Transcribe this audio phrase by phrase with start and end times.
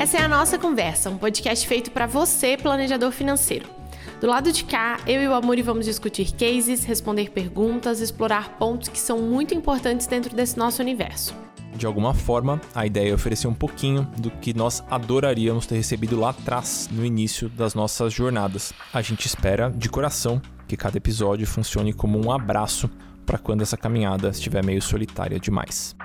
[0.00, 3.68] Essa é a nossa conversa, um podcast feito para você, planejador financeiro.
[4.20, 8.88] Do lado de cá, eu e o Amuri vamos discutir cases, responder perguntas, explorar pontos
[8.88, 11.32] que são muito importantes dentro desse nosso universo.
[11.76, 16.18] De alguma forma, a ideia é oferecer um pouquinho do que nós adoraríamos ter recebido
[16.18, 18.72] lá atrás, no início das nossas jornadas.
[18.92, 22.88] A gente espera, de coração, que cada episódio funcione como um abraço
[23.26, 25.96] para quando essa caminhada estiver meio solitária demais.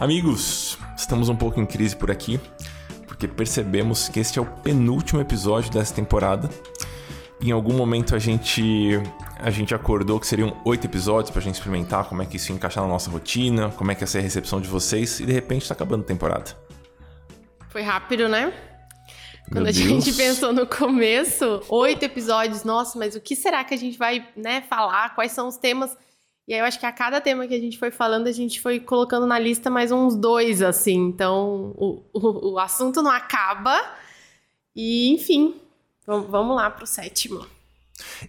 [0.00, 2.40] Amigos, estamos um pouco em crise por aqui,
[3.06, 6.48] porque percebemos que este é o penúltimo episódio dessa temporada.
[7.38, 8.98] Em algum momento a gente
[9.38, 12.56] a gente acordou que seriam oito episódios pra gente experimentar como é que isso ia
[12.56, 15.32] encaixar na nossa rotina, como é que ia ser a recepção de vocês, e de
[15.32, 16.56] repente tá acabando a temporada.
[17.68, 18.71] Foi rápido, né?
[19.48, 20.16] Quando Meu a gente Deus.
[20.16, 24.62] pensou no começo, oito episódios, nossa, mas o que será que a gente vai né,
[24.62, 25.14] falar?
[25.14, 25.96] Quais são os temas?
[26.46, 28.60] E aí eu acho que a cada tema que a gente foi falando, a gente
[28.60, 30.96] foi colocando na lista mais uns dois, assim.
[30.96, 33.80] Então, o, o, o assunto não acaba.
[34.74, 35.54] E, enfim,
[36.06, 37.46] vamos, vamos lá pro sétimo.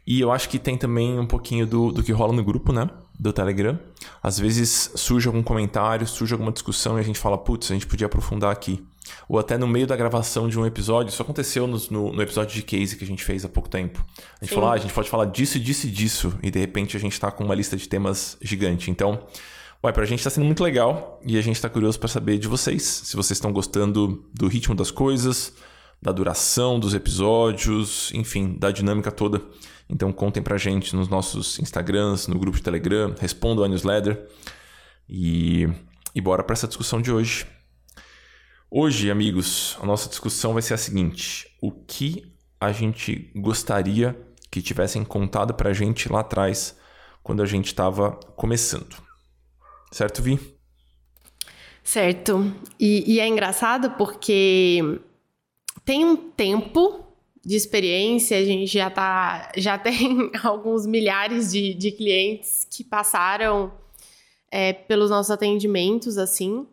[0.06, 2.90] E eu acho que tem também um pouquinho do, do que rola no grupo, né?
[3.18, 3.80] Do Telegram.
[4.22, 7.88] Às vezes surge algum comentário, surge alguma discussão e a gente fala, putz, a gente
[7.88, 8.86] podia aprofundar aqui.
[9.28, 12.56] Ou até no meio da gravação de um episódio, isso aconteceu nos- no, no episódio
[12.56, 14.04] de case que a gente fez há pouco tempo.
[14.10, 14.56] A gente Sim.
[14.56, 17.20] falou, ah, a gente pode falar disso, disso e disso, e de repente a gente
[17.20, 18.90] tá com uma lista de temas gigante.
[18.92, 19.26] Então,
[19.84, 22.48] ué, pra gente tá sendo muito legal e a gente tá curioso para saber de
[22.48, 25.54] vocês, se vocês estão gostando do ritmo das coisas,
[26.02, 29.42] da duração dos episódios, enfim, da dinâmica toda.
[29.90, 34.28] Então contem pra gente nos nossos Instagrams, no grupo de Telegram, respondam a newsletter
[35.10, 35.68] e,
[36.16, 37.46] e bora pra essa discussão de hoje.
[38.76, 44.64] Hoje, amigos, a nossa discussão vai ser a seguinte: o que a gente gostaria que
[44.64, 46.76] tivessem contado pra gente lá atrás,
[47.22, 48.96] quando a gente estava começando.
[49.92, 50.40] Certo, Vi?
[51.84, 52.52] Certo.
[52.80, 54.80] E, e é engraçado porque
[55.86, 57.06] tem um tempo
[57.46, 63.72] de experiência, a gente já tá, já tem alguns milhares de, de clientes que passaram
[64.50, 66.66] é, pelos nossos atendimentos, assim.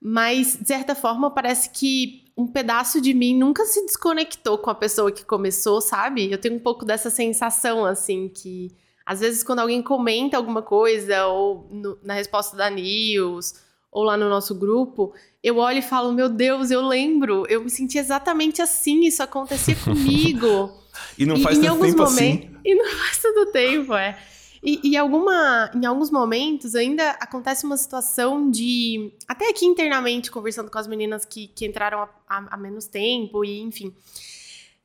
[0.00, 4.74] Mas, de certa forma, parece que um pedaço de mim nunca se desconectou com a
[4.74, 6.30] pessoa que começou, sabe?
[6.30, 8.70] Eu tenho um pouco dessa sensação, assim, que
[9.04, 13.54] às vezes quando alguém comenta alguma coisa, ou no- na resposta da news,
[13.90, 17.70] ou lá no nosso grupo, eu olho e falo, meu Deus, eu lembro, eu me
[17.70, 20.72] senti exatamente assim, isso acontecia comigo.
[21.18, 22.60] E não E faz em tanto alguns tempo momentos- assim.
[22.64, 24.16] E não faz tanto tempo, é.
[24.62, 29.12] E, e alguma, em alguns momentos ainda acontece uma situação de.
[29.26, 33.94] Até aqui internamente, conversando com as meninas que, que entraram há, menos tempo, e enfim.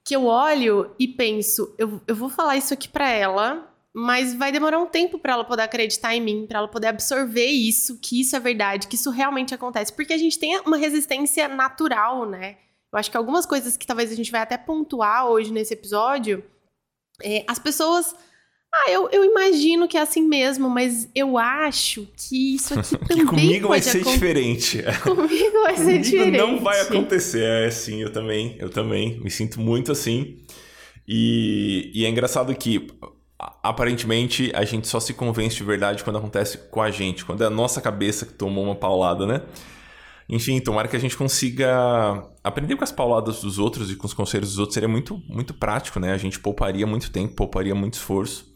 [0.04, 4.52] Que eu olho e penso, eu, eu vou falar isso aqui pra ela, mas vai
[4.52, 8.20] demorar um tempo pra ela poder acreditar em mim, pra ela poder absorver isso, que
[8.20, 9.94] isso é verdade, que isso realmente acontece.
[9.94, 12.58] Porque a gente tem uma resistência natural, né?
[12.92, 16.44] Eu acho que algumas coisas que talvez a gente vai até pontuar hoje nesse episódio,
[17.22, 18.16] é, as pessoas.
[18.76, 23.18] Ah, eu, eu imagino que é assim mesmo, mas eu acho que isso aqui também
[23.18, 24.82] Que comigo vai ser acon- diferente.
[25.04, 26.38] Comigo vai ser Comigo diferente.
[26.38, 27.44] não vai acontecer.
[27.44, 28.56] É, sim, eu também.
[28.60, 29.20] Eu também.
[29.20, 30.40] Me sinto muito assim.
[31.08, 32.88] E, e é engraçado que,
[33.62, 37.24] aparentemente, a gente só se convence de verdade quando acontece com a gente.
[37.26, 39.42] Quando é a nossa cabeça que tomou uma paulada, né?
[40.30, 44.14] Enfim, tomara que a gente consiga aprender com as pauladas dos outros e com os
[44.14, 44.74] conselhos dos outros.
[44.74, 46.14] Seria muito, muito prático, né?
[46.14, 48.52] A gente pouparia muito tempo, pouparia muito esforço.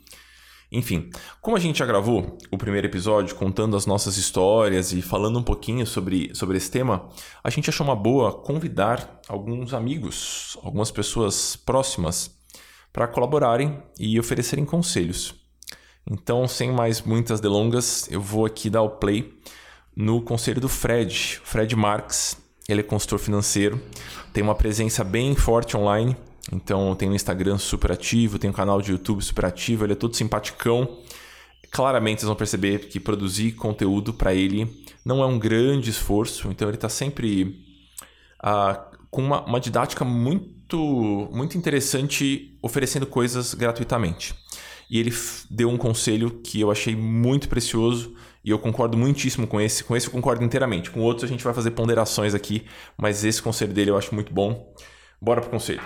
[0.72, 1.10] Enfim,
[1.42, 5.44] como a gente já gravou o primeiro episódio contando as nossas histórias e falando um
[5.44, 7.08] pouquinho sobre, sobre esse tema,
[7.42, 12.36] a gente achou uma boa convidar alguns amigos, algumas pessoas próximas
[12.92, 15.36] para colaborarem e oferecerem conselhos.
[16.10, 19.34] Então, sem mais muitas delongas, eu vou aqui dar o play
[19.96, 22.38] no conselho do Fred, Fred Marques.
[22.68, 23.82] Ele é consultor financeiro,
[24.34, 26.18] tem uma presença bem forte online,
[26.52, 29.96] então tem um Instagram super ativo, tem um canal de YouTube super ativo, ele é
[29.96, 31.00] todo simpaticão.
[31.72, 34.68] Claramente vocês vão perceber que produzir conteúdo para ele
[35.04, 37.66] não é um grande esforço, então ele está sempre
[38.40, 44.34] ah, com uma, uma didática muito, muito interessante, oferecendo coisas gratuitamente.
[44.90, 45.14] E ele
[45.50, 49.84] deu um conselho que eu achei muito precioso e eu concordo muitíssimo com esse.
[49.84, 50.90] Com esse eu concordo inteiramente.
[50.90, 52.66] Com outros a gente vai fazer ponderações aqui,
[52.98, 54.74] mas esse conselho dele eu acho muito bom.
[55.22, 55.82] Bora pro conselho.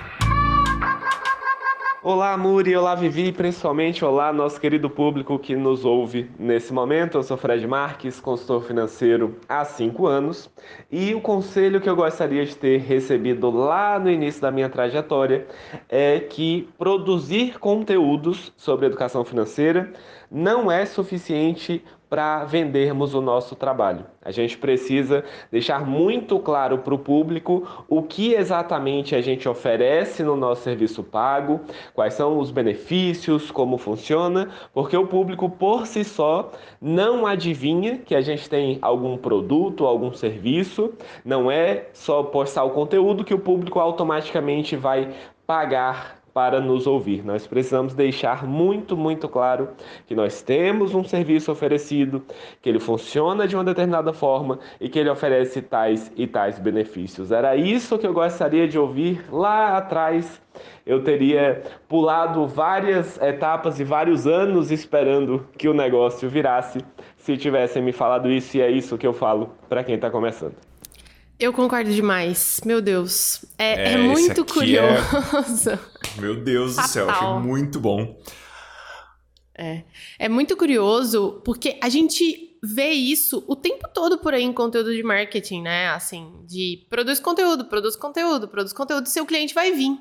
[2.04, 4.04] Olá, Muri, olá, Vivi, e principalmente.
[4.04, 7.20] Olá, nosso querido público que nos ouve nesse momento.
[7.20, 10.50] Eu sou Fred Marques, consultor financeiro há cinco anos,
[10.92, 15.46] e o conselho que eu gostaria de ter recebido lá no início da minha trajetória
[15.88, 19.94] é que produzir conteúdos sobre educação financeira
[20.32, 24.06] não é suficiente para vendermos o nosso trabalho.
[24.22, 30.22] A gente precisa deixar muito claro para o público o que exatamente a gente oferece
[30.22, 31.62] no nosso serviço pago,
[31.94, 38.14] quais são os benefícios, como funciona, porque o público por si só não adivinha que
[38.14, 40.92] a gente tem algum produto, algum serviço,
[41.24, 45.14] não é só postar o conteúdo que o público automaticamente vai
[45.48, 47.24] pagar para nos ouvir.
[47.26, 49.70] Nós precisamos deixar muito, muito claro
[50.08, 52.24] que nós temos um serviço oferecido,
[52.62, 57.32] que ele funciona de uma determinada forma e que ele oferece tais e tais benefícios.
[57.32, 60.42] Era isso que eu gostaria de ouvir lá atrás.
[60.86, 66.80] Eu teria pulado várias etapas e vários anos esperando que o negócio virasse
[67.18, 70.71] se tivessem me falado isso, e é isso que eu falo para quem está começando.
[71.42, 72.62] Eu concordo demais.
[72.64, 73.44] Meu Deus.
[73.58, 75.72] É, é, é muito é curioso.
[75.72, 75.80] É...
[76.22, 78.16] Meu Deus do céu, achei muito bom.
[79.58, 79.82] É.
[80.20, 84.94] É muito curioso porque a gente vê isso o tempo todo por aí em conteúdo
[84.94, 85.90] de marketing, né?
[85.90, 89.98] Assim, de produz conteúdo, produz conteúdo, produz conteúdo, seu cliente vai vir.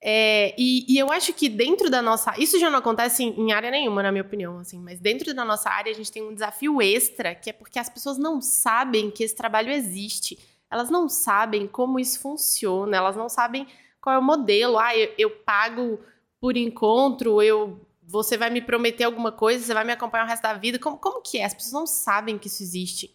[0.00, 2.32] É, e, e, eu acho que dentro da nossa.
[2.38, 5.44] Isso já não acontece em, em, área nenhuma, na minha opinião, assim, mas dentro da
[5.44, 9.10] nossa área a gente tem um desafio extra, que é porque as pessoas não sabem
[9.10, 10.38] que esse trabalho existe.
[10.70, 13.66] Elas não sabem como isso funciona, elas não sabem
[14.00, 14.78] qual é o modelo.
[14.78, 15.98] Ah, eu, eu pago
[16.40, 20.42] por encontro, eu você vai me prometer alguma coisa, você vai me acompanhar o resto
[20.42, 20.78] da vida.
[20.78, 21.44] Como, como que é?
[21.44, 23.14] As pessoas não sabem que isso existe.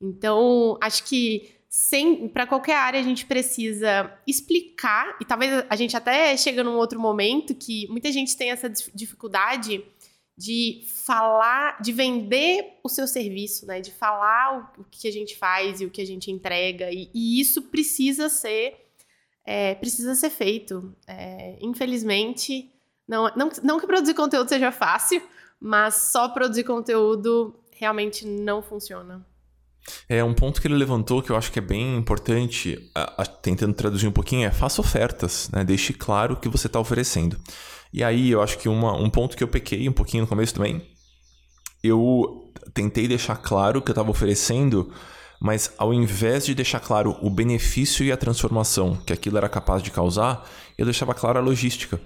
[0.00, 1.54] Então, acho que
[2.32, 7.00] para qualquer área a gente precisa explicar, e talvez a gente até chega num outro
[7.00, 9.82] momento que muita gente tem essa dificuldade
[10.36, 13.80] de falar, de vender o seu serviço, né?
[13.80, 17.40] De falar o, que a gente faz e o que a gente entrega, e, e
[17.40, 18.78] isso precisa ser
[19.44, 20.94] é, precisa ser feito.
[21.06, 22.70] É, infelizmente,
[23.08, 25.22] não, não, não que produzir conteúdo seja fácil,
[25.58, 29.26] mas só produzir conteúdo realmente não funciona.
[30.08, 33.26] É um ponto que ele levantou que eu acho que é bem importante, a, a,
[33.26, 35.64] tentando traduzir um pouquinho, é faça ofertas, né?
[35.64, 37.36] Deixe claro o que você está oferecendo.
[37.92, 40.54] E aí eu acho que uma, um ponto que eu pequei um pouquinho no começo
[40.54, 40.82] também,
[41.82, 44.92] eu tentei deixar claro o que eu estava oferecendo,
[45.40, 49.82] mas ao invés de deixar claro o benefício e a transformação que aquilo era capaz
[49.82, 52.00] de causar, eu deixava claro a logística.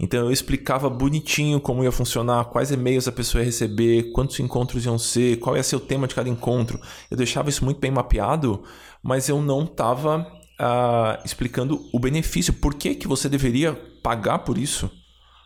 [0.00, 4.84] Então eu explicava bonitinho como ia funcionar, quais e-mails a pessoa ia receber, quantos encontros
[4.84, 6.80] iam ser, qual ia ser o tema de cada encontro.
[7.10, 8.62] Eu deixava isso muito bem mapeado,
[9.02, 10.26] mas eu não estava uh,
[10.60, 12.52] ah, explicando o benefício.
[12.52, 14.88] Por que, que você deveria pagar por isso?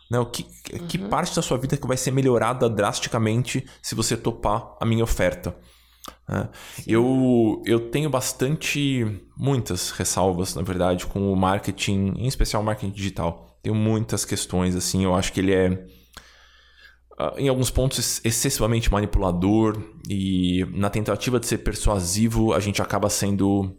[0.09, 0.19] Né?
[0.19, 0.87] O que, uhum.
[0.87, 5.03] que parte da sua vida que vai ser melhorada drasticamente se você topar a minha
[5.03, 5.55] oferta?
[6.29, 6.47] É.
[6.85, 12.91] Eu, eu tenho bastante, muitas ressalvas, na verdade, com o marketing, em especial o marketing
[12.91, 13.52] digital.
[13.63, 15.05] Tenho muitas questões, assim.
[15.05, 15.85] Eu acho que ele é,
[17.17, 19.81] ah, em alguns pontos, excessivamente manipulador.
[20.09, 23.73] E na tentativa de ser persuasivo, a gente acaba sendo,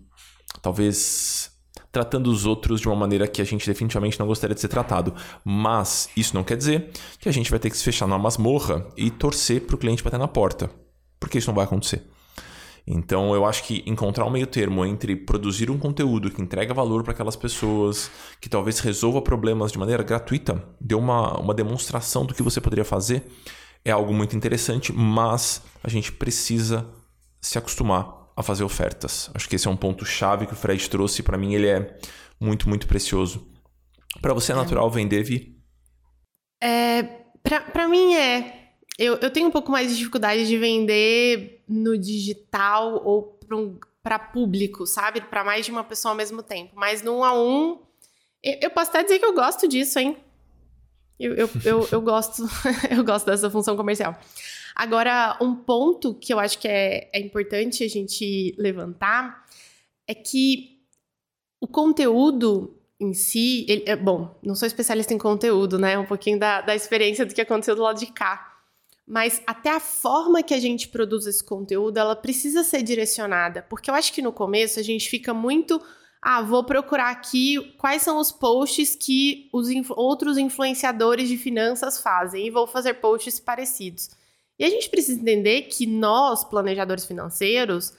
[0.62, 1.50] talvez,
[1.92, 5.14] tratando os outros de uma maneira que a gente definitivamente não gostaria de ser tratado.
[5.44, 6.90] Mas isso não quer dizer
[7.20, 10.02] que a gente vai ter que se fechar numa masmorra e torcer para o cliente
[10.02, 10.70] bater na porta.
[11.20, 12.02] Porque isso não vai acontecer.
[12.86, 17.02] Então eu acho que encontrar um meio termo entre produzir um conteúdo que entrega valor
[17.02, 18.10] para aquelas pessoas,
[18.40, 22.84] que talvez resolva problemas de maneira gratuita, dê uma, uma demonstração do que você poderia
[22.84, 23.24] fazer,
[23.84, 26.86] é algo muito interessante, mas a gente precisa
[27.40, 29.30] se acostumar a fazer ofertas.
[29.34, 31.98] Acho que esse é um ponto chave que o Fred trouxe para mim, ele é
[32.38, 33.46] muito, muito precioso.
[34.20, 35.56] Para você é natural vender, Vi?
[36.62, 37.02] É,
[37.42, 38.64] para mim é
[38.98, 43.78] eu, eu tenho um pouco mais de dificuldade de vender no digital ou para um,
[44.32, 45.20] público, sabe?
[45.20, 46.72] Para mais de uma pessoa ao mesmo tempo.
[46.74, 47.78] Mas no um a um,
[48.42, 50.16] eu, eu posso até dizer que eu gosto disso, hein?
[51.18, 52.42] Eu, eu, eu, eu, gosto,
[52.90, 54.18] eu gosto dessa função comercial.
[54.74, 59.46] Agora, um ponto que eu acho que é, é importante a gente levantar
[60.06, 60.80] é que
[61.60, 65.98] o conteúdo em si, ele, é, bom, não sou especialista em conteúdo, né?
[65.98, 68.53] Um pouquinho da, da experiência do que aconteceu do lado de cá
[69.06, 73.90] mas até a forma que a gente produz esse conteúdo, ela precisa ser direcionada, porque
[73.90, 75.80] eu acho que no começo a gente fica muito,
[76.22, 82.00] ah, vou procurar aqui quais são os posts que os inf outros influenciadores de finanças
[82.00, 84.10] fazem e vou fazer posts parecidos.
[84.58, 87.92] E a gente precisa entender que nós, planejadores financeiros,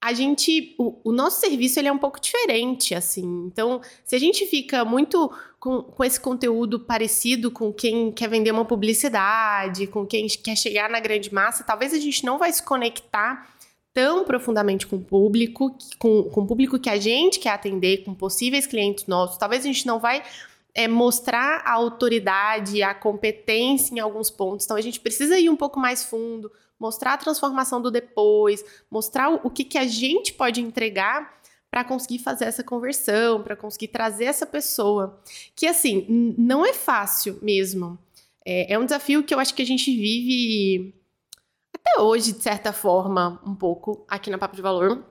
[0.00, 3.44] a gente, o, o, nosso serviço ele é um pouco diferente, assim.
[3.46, 5.32] Então, se a gente fica muito
[5.66, 10.88] com, com esse conteúdo parecido com quem quer vender uma publicidade, com quem quer chegar
[10.88, 13.50] na grande massa, talvez a gente não vai se conectar
[13.92, 18.14] tão profundamente com o público, com, com o público que a gente quer atender, com
[18.14, 19.38] possíveis clientes nossos.
[19.38, 20.22] Talvez a gente não vai
[20.72, 24.66] é, mostrar a autoridade, a competência em alguns pontos.
[24.66, 29.30] Então, a gente precisa ir um pouco mais fundo, mostrar a transformação do depois, mostrar
[29.30, 31.34] o, o que, que a gente pode entregar
[31.76, 35.20] para conseguir fazer essa conversão, para conseguir trazer essa pessoa.
[35.54, 36.06] Que, assim,
[36.38, 37.98] não é fácil mesmo.
[38.46, 40.94] É, é um desafio que eu acho que a gente vive
[41.74, 45.04] até hoje, de certa forma, um pouco aqui na Papo de Valor.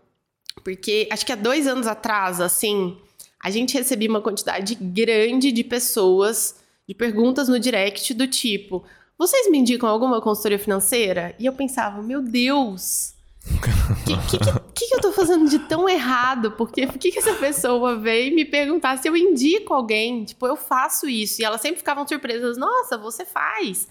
[0.64, 2.98] Porque acho que há dois anos atrás, assim,
[3.40, 6.56] a gente recebia uma quantidade grande de pessoas,
[6.90, 8.84] de perguntas no direct do tipo:
[9.20, 11.36] vocês me indicam alguma consultoria financeira?
[11.38, 13.15] E eu pensava, meu Deus,
[13.52, 13.60] o
[14.04, 14.40] que,
[14.74, 16.52] que, que, eu tô fazendo de tão errado?
[16.52, 20.26] Porque por que, que essa pessoa veio me perguntar se eu indico alguém?
[20.26, 21.42] Tipo, eu faço isso.
[21.42, 23.88] E elas sempre ficavam surpresas, nossa, você faz.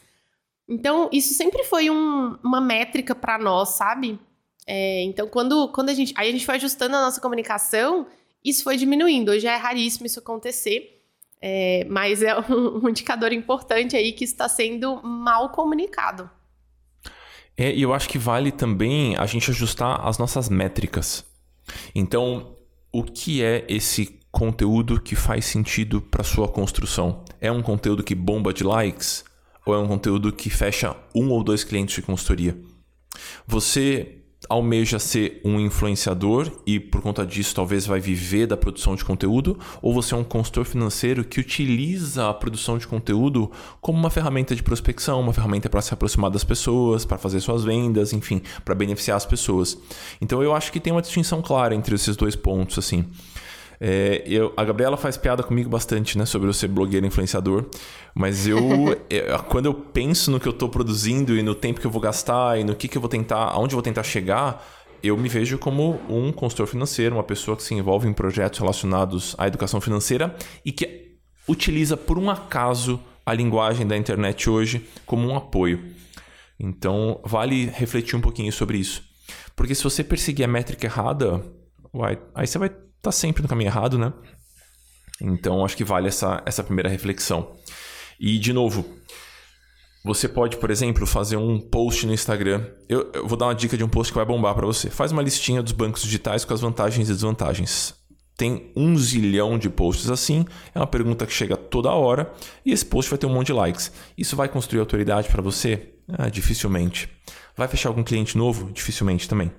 [0.68, 4.18] Então, isso sempre foi um, uma métrica para nós, sabe?
[4.66, 6.12] É, então, quando, quando a gente.
[6.16, 8.06] Aí a gente foi ajustando a nossa comunicação,
[8.44, 9.30] isso foi diminuindo.
[9.30, 11.02] Hoje é raríssimo isso acontecer.
[11.40, 16.30] É, mas é um, um, indicador importante aí que está sendo mal comunicado.
[17.56, 21.25] É, e eu acho que vale também a gente ajustar as nossas métricas.
[21.94, 22.56] Então,
[22.92, 27.25] o que é esse conteúdo que faz sentido para sua construção?
[27.40, 29.25] É um conteúdo que bomba de likes?
[29.64, 32.58] Ou é um conteúdo que fecha um ou dois clientes de consultoria?
[33.46, 39.04] Você almeja ser um influenciador e por conta disso talvez vai viver da produção de
[39.04, 44.10] conteúdo, ou você é um consultor financeiro que utiliza a produção de conteúdo como uma
[44.10, 48.42] ferramenta de prospecção, uma ferramenta para se aproximar das pessoas, para fazer suas vendas, enfim,
[48.64, 49.78] para beneficiar as pessoas.
[50.20, 53.04] Então eu acho que tem uma distinção clara entre esses dois pontos assim.
[53.81, 57.66] É, eu, a Gabriela faz piada comigo bastante, né, sobre eu ser blogueiro influenciador,
[58.14, 58.61] mas eu,
[59.11, 62.00] é, quando eu penso no que eu estou produzindo e no tempo que eu vou
[62.00, 64.64] gastar e no que, que eu vou tentar, aonde eu vou tentar chegar,
[65.02, 69.35] eu me vejo como um consultor financeiro, uma pessoa que se envolve em projetos relacionados
[69.37, 75.28] à educação financeira e que utiliza por um acaso a linguagem da internet hoje como
[75.28, 75.85] um apoio.
[76.59, 79.02] Então, vale refletir um pouquinho sobre isso.
[79.54, 81.45] Porque se você perseguir a métrica errada,
[82.35, 82.71] aí você vai
[83.04, 84.12] tá sempre no caminho errado, né?
[85.20, 87.56] Então acho que vale essa, essa primeira reflexão.
[88.18, 88.84] E de novo,
[90.04, 92.66] você pode, por exemplo, fazer um post no Instagram.
[92.88, 94.90] Eu, eu vou dar uma dica de um post que vai bombar para você.
[94.90, 97.94] Faz uma listinha dos bancos digitais com as vantagens e desvantagens.
[98.37, 100.44] Tem um zilhão de posts assim.
[100.75, 102.32] É uma pergunta que chega toda hora
[102.66, 103.92] e esse post vai ter um monte de likes.
[104.18, 105.94] Isso vai construir autoridade para você?
[106.08, 107.08] Ah, dificilmente.
[107.56, 108.70] Vai fechar algum cliente novo?
[108.73, 109.52] Dificilmente também.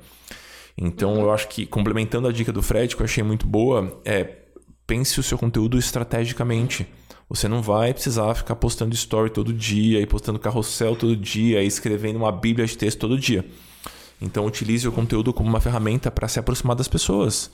[0.78, 4.42] Então, eu acho que, complementando a dica do Fred, que eu achei muito boa, é
[4.86, 6.86] pense o seu conteúdo estrategicamente.
[7.30, 11.68] Você não vai precisar ficar postando story todo dia, e postando carrossel todo dia, e
[11.68, 13.46] escrevendo uma bíblia de texto todo dia.
[14.22, 17.50] Então, utilize o conteúdo como uma ferramenta para se aproximar das pessoas,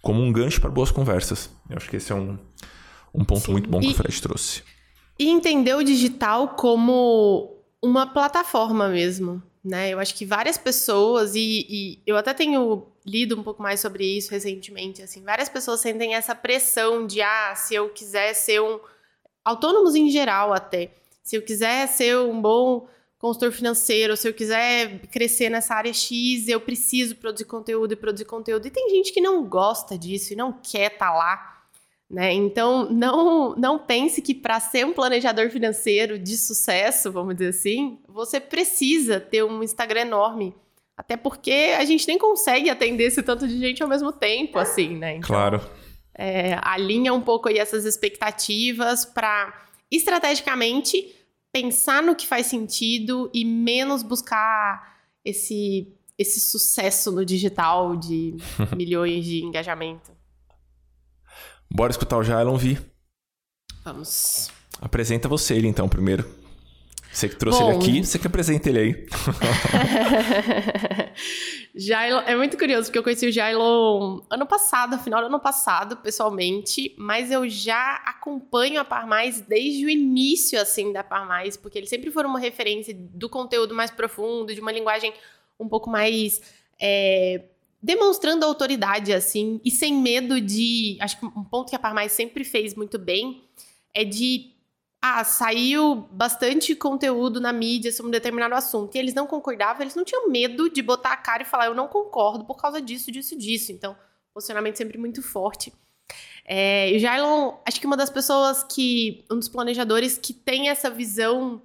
[0.00, 1.50] como um gancho para boas conversas.
[1.68, 2.38] Eu acho que esse é um,
[3.14, 3.52] um ponto Sim.
[3.52, 4.62] muito bom que e, o Fred trouxe.
[5.18, 9.90] E entender o digital como uma plataforma mesmo né?
[9.90, 14.04] Eu acho que várias pessoas, e, e, eu até tenho lido um pouco mais sobre
[14.04, 18.80] isso recentemente, assim, várias pessoas sentem essa pressão de, ah, se eu quiser ser um...
[19.44, 20.90] Autônomos em geral até.
[21.22, 22.86] Se eu quiser ser um bom
[23.18, 28.24] consultor financeiro, se eu quiser crescer nessa área X, eu preciso produzir conteúdo e produzir
[28.24, 28.66] conteúdo.
[28.66, 31.49] E tem gente que não gosta disso e não quer estar tá lá.
[32.10, 32.32] Né?
[32.32, 38.00] Então, não, não pense que para ser um planejador financeiro de sucesso, vamos dizer assim,
[38.08, 40.52] você precisa ter um Instagram enorme.
[40.96, 44.96] Até porque a gente nem consegue atender esse tanto de gente ao mesmo tempo, assim,
[44.96, 45.16] né?
[45.16, 45.60] Então, claro.
[46.12, 51.14] É, alinha um pouco aí essas expectativas para, estrategicamente,
[51.52, 55.88] pensar no que faz sentido e menos buscar esse,
[56.18, 58.34] esse sucesso no digital de
[58.76, 60.10] milhões de engajamento.
[61.72, 62.78] Bora escutar o Jailon Vi.
[63.84, 64.50] Vamos.
[64.80, 66.40] Apresenta você ele então primeiro.
[67.12, 69.06] Você que trouxe Bom, ele aqui, você que apresenta ele aí.
[71.74, 75.96] Jailon, é muito curioso, porque eu conheci o Jailon ano passado, final do ano passado,
[75.96, 81.56] pessoalmente, mas eu já acompanho a Par Mais desde o início, assim, da Par Mais,
[81.56, 85.12] porque eles sempre foram uma referência do conteúdo mais profundo, de uma linguagem
[85.58, 86.40] um pouco mais
[86.80, 87.42] é,
[87.82, 90.98] demonstrando autoridade, assim, e sem medo de.
[91.00, 93.44] Acho que um ponto que a Parmais sempre fez muito bem
[93.94, 94.52] é de
[95.02, 99.94] ah, saiu bastante conteúdo na mídia sobre um determinado assunto e eles não concordavam, eles
[99.94, 103.10] não tinham medo de botar a cara e falar, eu não concordo por causa disso,
[103.10, 103.72] disso, disso.
[103.72, 103.96] Então,
[104.34, 105.72] posicionamento sempre muito forte.
[106.44, 110.90] É, o Jailon, acho que uma das pessoas que, um dos planejadores que tem essa
[110.90, 111.62] visão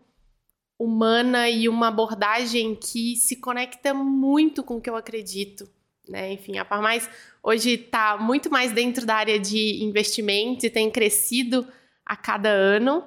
[0.80, 5.68] humana e uma abordagem que se conecta muito com o que eu acredito.
[6.08, 6.34] Né?
[6.34, 7.10] Enfim, a Parmais
[7.42, 11.68] hoje está muito mais dentro da área de investimento e tem crescido
[12.06, 13.04] a cada ano.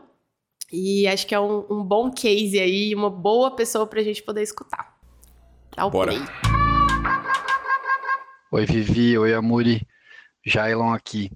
[0.72, 4.22] E acho que é um, um bom case aí, uma boa pessoa para a gente
[4.22, 4.98] poder escutar.
[5.74, 6.12] Dá o Bora.
[6.12, 6.22] Play.
[8.50, 9.16] Oi, Vivi.
[9.16, 9.86] Oi, Amuri.
[10.44, 11.30] Jailon aqui.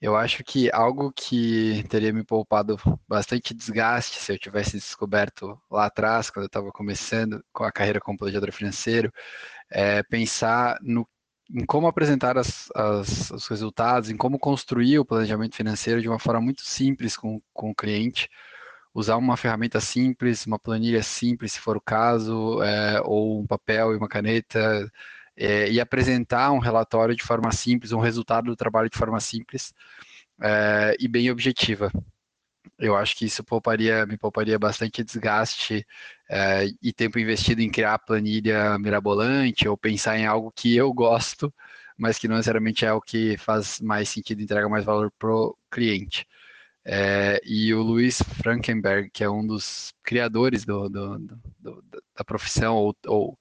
[0.00, 2.76] Eu acho que algo que teria me poupado
[3.08, 8.00] bastante desgaste se eu tivesse descoberto lá atrás, quando eu estava começando com a carreira
[8.00, 9.10] como planejador financeiro,
[9.70, 11.08] é pensar no,
[11.50, 16.18] em como apresentar as, as, os resultados, em como construir o planejamento financeiro de uma
[16.18, 18.28] forma muito simples com, com o cliente,
[18.94, 23.92] usar uma ferramenta simples, uma planilha simples, se for o caso, é, ou um papel
[23.92, 24.90] e uma caneta,
[25.36, 29.72] é, e apresentar um relatório de forma simples, um resultado do trabalho de forma simples
[30.40, 31.90] é, e bem objetiva.
[32.78, 35.86] Eu acho que isso pouparia, me pouparia bastante desgaste
[36.28, 41.52] é, e tempo investido em criar planilha mirabolante ou pensar em algo que eu gosto,
[41.96, 45.56] mas que não necessariamente é o que faz mais sentido, entrega mais valor para o
[45.70, 46.26] cliente.
[46.84, 51.18] É, e o Luiz Frankenberg, que é um dos criadores do, do,
[51.58, 51.84] do,
[52.16, 53.38] da profissão, ou, ou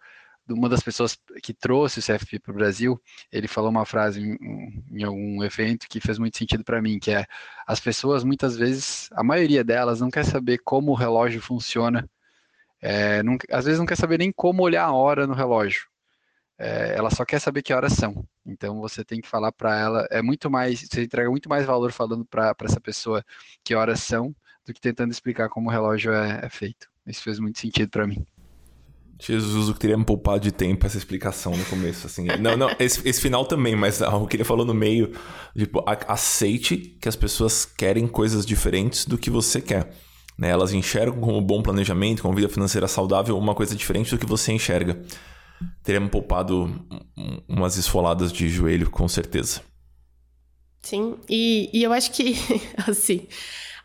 [0.49, 4.83] uma das pessoas que trouxe o CFP para o Brasil, ele falou uma frase em,
[4.91, 7.25] em algum evento que fez muito sentido para mim, que é
[7.65, 12.09] as pessoas muitas vezes, a maioria delas não quer saber como o relógio funciona,
[12.81, 15.87] é, não, às vezes não quer saber nem como olhar a hora no relógio,
[16.57, 18.25] é, ela só quer saber que horas são.
[18.45, 21.91] Então você tem que falar para ela, é muito mais, você entrega muito mais valor
[21.91, 23.23] falando para essa pessoa
[23.63, 24.35] que horas são
[24.65, 26.87] do que tentando explicar como o relógio é, é feito.
[27.05, 28.25] Isso fez muito sentido para mim.
[29.19, 32.25] Jesus, eu queria me poupar de tempo essa explicação no começo, assim.
[32.39, 35.11] Não, não, esse, esse final também, mas o que ele falou no meio,
[35.57, 39.93] tipo, aceite que as pessoas querem coisas diferentes do que você quer.
[40.37, 40.49] Né?
[40.49, 44.51] Elas enxergam como bom planejamento, como vida financeira saudável, uma coisa diferente do que você
[44.51, 45.01] enxerga.
[45.81, 46.85] Teria me poupado
[47.47, 49.61] umas esfoladas de joelho, com certeza.
[50.81, 52.35] Sim, e, e eu acho que,
[52.85, 53.27] assim,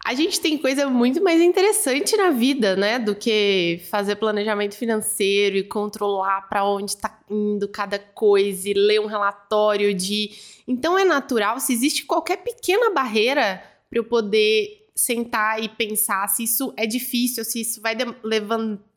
[0.04, 2.98] a gente tem coisa muito mais interessante na vida, né?
[2.98, 9.00] Do que fazer planejamento financeiro e controlar para onde está indo cada coisa e ler
[9.00, 10.30] um relatório de.
[10.66, 16.44] Então é natural, se existe qualquer pequena barreira para eu poder sentar e pensar se
[16.44, 17.96] isso é difícil, se isso vai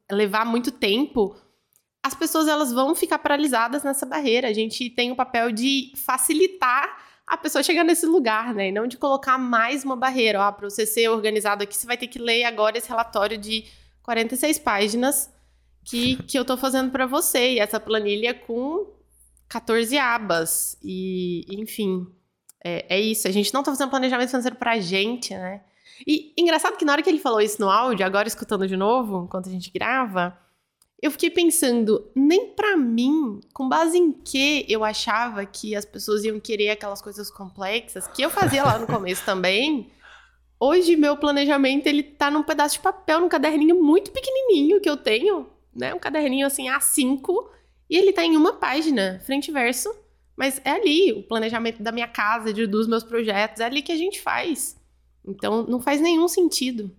[0.09, 1.35] levar muito tempo,
[2.03, 4.47] as pessoas elas vão ficar paralisadas nessa barreira.
[4.47, 8.69] A gente tem o papel de facilitar a pessoa chegar nesse lugar, né?
[8.69, 10.41] E não de colocar mais uma barreira.
[10.41, 13.65] Ó, para você ser organizado aqui, você vai ter que ler agora esse relatório de
[14.03, 15.33] 46 páginas
[15.83, 17.53] que, que eu tô fazendo para você.
[17.53, 18.87] E essa planilha com
[19.47, 20.77] 14 abas.
[20.83, 22.07] E, enfim,
[22.63, 23.27] é, é, isso.
[23.27, 25.61] A gente não tá fazendo planejamento financeiro pra gente, né?
[26.05, 29.25] E engraçado que na hora que ele falou isso no áudio, agora escutando de novo,
[29.25, 30.37] enquanto a gente grava,
[31.03, 36.23] eu fiquei pensando, nem para mim, com base em que eu achava que as pessoas
[36.23, 39.91] iam querer aquelas coisas complexas, que eu fazia lá no começo também.
[40.57, 44.95] Hoje meu planejamento ele tá num pedaço de papel, num caderninho muito pequenininho que eu
[44.95, 45.93] tenho, né?
[45.93, 47.49] Um caderninho assim A5,
[47.89, 49.93] e ele tá em uma página, frente e verso,
[50.37, 53.91] mas é ali o planejamento da minha casa, de, dos meus projetos, é ali que
[53.91, 54.79] a gente faz.
[55.27, 56.89] Então não faz nenhum sentido.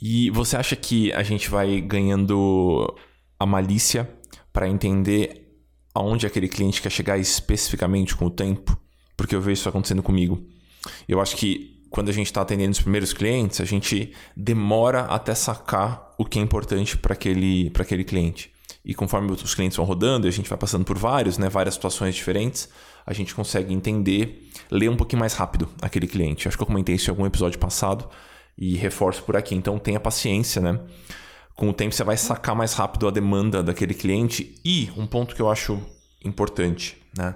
[0.00, 2.94] E você acha que a gente vai ganhando
[3.38, 4.08] a malícia
[4.52, 5.46] para entender
[5.94, 8.78] aonde aquele cliente quer chegar especificamente com o tempo?
[9.16, 10.44] Porque eu vejo isso acontecendo comigo.
[11.08, 15.34] Eu acho que quando a gente está atendendo os primeiros clientes, a gente demora até
[15.34, 18.52] sacar o que é importante para aquele, aquele cliente.
[18.84, 22.14] E conforme os clientes vão rodando, a gente vai passando por vários, né, várias situações
[22.14, 22.68] diferentes,
[23.04, 26.46] a gente consegue entender, ler um pouquinho mais rápido aquele cliente.
[26.46, 28.08] Acho que eu comentei isso em algum episódio passado
[28.58, 29.54] e reforço por aqui.
[29.54, 30.80] Então tenha paciência, né?
[31.54, 35.34] Com o tempo você vai sacar mais rápido a demanda daquele cliente e um ponto
[35.34, 35.80] que eu acho
[36.24, 37.34] importante, né?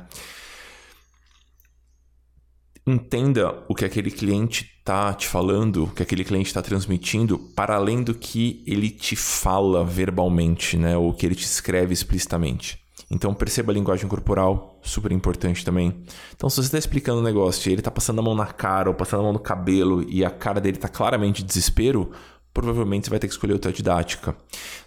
[2.87, 7.77] Entenda o que aquele cliente está te falando, o que aquele cliente está transmitindo, para
[7.77, 10.97] além do que ele te fala verbalmente, né?
[10.97, 12.81] Ou que ele te escreve explicitamente.
[13.11, 16.03] Então perceba a linguagem corporal, super importante também.
[16.35, 18.89] Então se você está explicando um negócio e ele está passando a mão na cara
[18.89, 22.11] ou passando a mão no cabelo e a cara dele está claramente de desespero,
[22.53, 24.35] provavelmente você vai ter que escolher outra didática.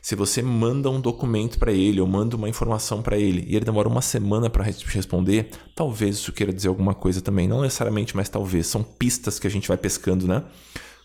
[0.02, 3.66] Se você manda um documento para ele ou manda uma informação para ele e ele
[3.66, 7.48] demora uma semana para responder, talvez isso queira dizer alguma coisa também.
[7.48, 8.68] Não necessariamente, mas talvez.
[8.68, 10.44] São pistas que a gente vai pescando, né?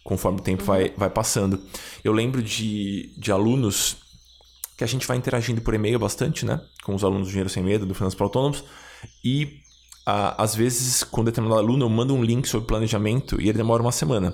[0.08, 0.66] conforme o tempo uhum.
[0.66, 1.60] vai, vai passando.
[2.02, 4.07] Eu lembro de, de alunos
[4.78, 6.60] que a gente vai interagindo por e-mail bastante, né?
[6.84, 8.62] Com os alunos do Dinheiro Sem Medo, do Finanças para Autônomos.
[9.24, 9.58] E
[10.06, 13.92] às vezes, com determinado aluno, eu mando um link sobre planejamento e ele demora uma
[13.92, 14.32] semana.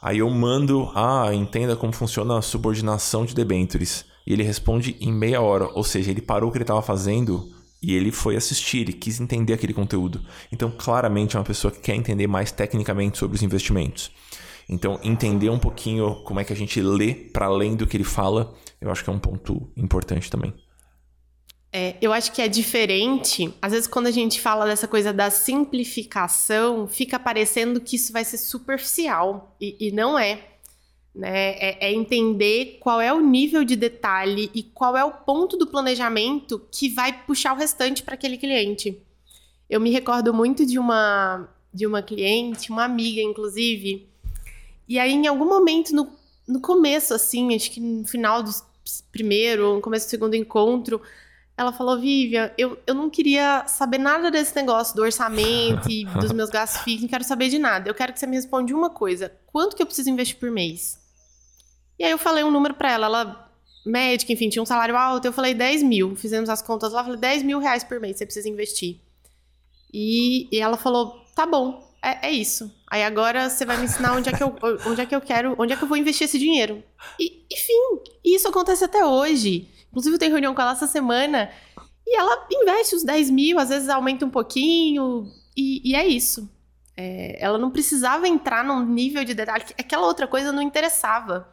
[0.00, 4.04] Aí eu mando, ah, entenda como funciona a subordinação de debentures.
[4.26, 5.68] E ele responde em meia hora.
[5.72, 7.50] Ou seja, ele parou o que ele estava fazendo
[7.82, 10.20] e ele foi assistir, ele quis entender aquele conteúdo.
[10.52, 14.10] Então, claramente é uma pessoa que quer entender mais tecnicamente sobre os investimentos.
[14.68, 18.04] Então, entender um pouquinho como é que a gente lê para além do que ele
[18.04, 20.52] fala, eu acho que é um ponto importante também.
[21.72, 23.52] É, eu acho que é diferente.
[23.60, 28.24] Às vezes, quando a gente fala dessa coisa da simplificação, fica parecendo que isso vai
[28.24, 29.54] ser superficial.
[29.60, 30.44] E, e não é.
[31.14, 31.50] Né?
[31.52, 35.66] É, é, entender qual é o nível de detalhe e qual é o ponto do
[35.66, 39.02] planejamento que vai puxar o restante para aquele cliente.
[39.68, 44.08] Eu me recordo muito de uma, de uma cliente, uma amiga, inclusive,
[44.88, 46.10] e aí, em algum momento, no,
[46.46, 48.50] no começo, assim, acho que no final do
[49.12, 51.00] primeiro, no começo do segundo encontro,
[51.54, 56.32] ela falou, Vivian, eu, eu não queria saber nada desse negócio do orçamento e dos
[56.32, 57.90] meus gastos fixos, não quero saber de nada.
[57.90, 59.32] Eu quero que você me responda uma coisa.
[59.46, 60.98] Quanto que eu preciso investir por mês?
[61.98, 63.06] E aí eu falei um número para ela.
[63.06, 63.50] Ela,
[63.84, 65.26] médica, enfim, tinha um salário alto.
[65.26, 66.14] Eu falei 10 mil.
[66.14, 67.02] Fizemos as contas lá.
[67.02, 69.00] Falei 10 mil reais por mês você precisa investir.
[69.92, 72.72] E, e ela falou, tá bom é, é, isso.
[72.86, 74.54] Aí agora você vai me ensinar onde é que eu,
[74.86, 76.82] onde é que eu quero, onde é que eu vou investir esse dinheiro.
[77.18, 79.68] E, enfim, isso acontece até hoje.
[79.90, 81.50] Inclusive, eu tenho reunião com ela essa semana
[82.06, 86.48] e ela investe os 10 mil, às vezes aumenta um pouquinho, e, e é isso.
[86.96, 91.48] É, ela não precisava entrar num nível de detalhe, aquela outra coisa não interessava.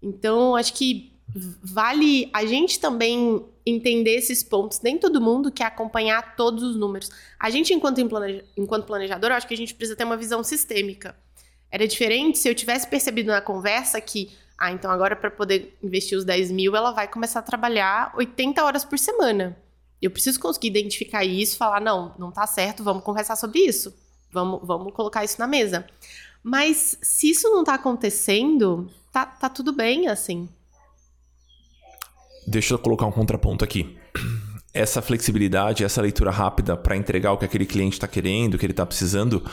[0.00, 4.80] Então, acho que vale a gente também entender esses pontos.
[4.80, 7.10] Nem todo mundo quer acompanhar todos os números.
[7.38, 8.00] A gente, enquanto,
[8.56, 11.14] enquanto planejador, eu acho que a gente precisa ter uma visão sistêmica.
[11.70, 16.16] Era diferente se eu tivesse percebido na conversa que, ah, então agora para poder investir
[16.16, 19.56] os 10 mil, ela vai começar a trabalhar 80 horas por semana.
[20.00, 23.94] Eu preciso conseguir identificar isso, falar, não, não tá certo, vamos conversar sobre isso.
[24.30, 25.86] Vamos, vamos colocar isso na mesa.
[26.42, 30.48] Mas se isso não tá acontecendo, tá, tá tudo bem, assim.
[32.48, 33.98] Deixa eu colocar um contraponto aqui.
[34.72, 38.64] Essa flexibilidade, essa leitura rápida para entregar o que aquele cliente está querendo, o que
[38.64, 39.44] ele está precisando,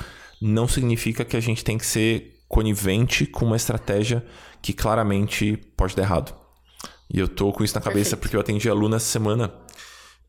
[0.41, 4.25] não significa que a gente tem que ser conivente com uma estratégia
[4.61, 6.33] que claramente pode dar errado.
[7.13, 8.21] E eu tô com isso na cabeça Perfeito.
[8.21, 9.53] porque eu atendi aluno essa semana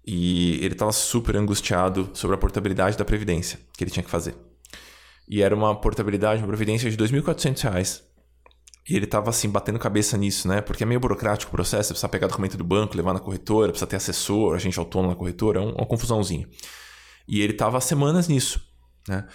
[0.05, 4.35] e ele estava super angustiado sobre a portabilidade da previdência que ele tinha que fazer.
[5.29, 8.06] E era uma portabilidade, uma previdência de R$ 2.400.
[8.89, 10.61] E ele tava assim, batendo cabeça nisso, né?
[10.61, 13.87] Porque é meio burocrático o processo, precisa pegar documento do banco, levar na corretora, precisa
[13.87, 16.49] ter assessor, agente autônomo na corretora, é uma confusãozinha.
[17.27, 18.61] E ele tava há semanas nisso,
[19.09, 19.27] né?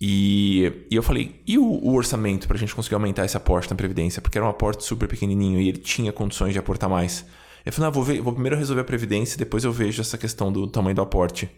[0.00, 3.68] E, e eu falei, e o, o orçamento para a gente conseguir aumentar esse aporte
[3.68, 4.20] na Previdência?
[4.22, 7.24] Porque era um aporte super pequenininho e ele tinha condições de aportar mais.
[7.64, 10.50] Eu falei, não, vou, ver, vou primeiro resolver a Previdência, depois eu vejo essa questão
[10.52, 11.50] do tamanho do aporte.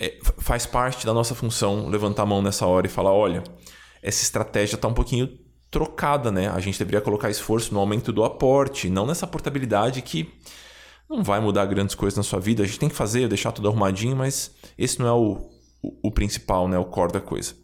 [0.00, 3.42] É, faz parte da nossa função levantar a mão nessa hora e falar, olha,
[4.02, 5.43] essa estratégia está um pouquinho
[5.74, 6.48] trocada, né?
[6.48, 10.32] A gente deveria colocar esforço no aumento do aporte, não nessa portabilidade que
[11.10, 12.62] não vai mudar grandes coisas na sua vida.
[12.62, 15.50] A gente tem que fazer, deixar tudo arrumadinho, mas esse não é o,
[15.82, 16.78] o, o principal, né?
[16.78, 17.54] O core da coisa.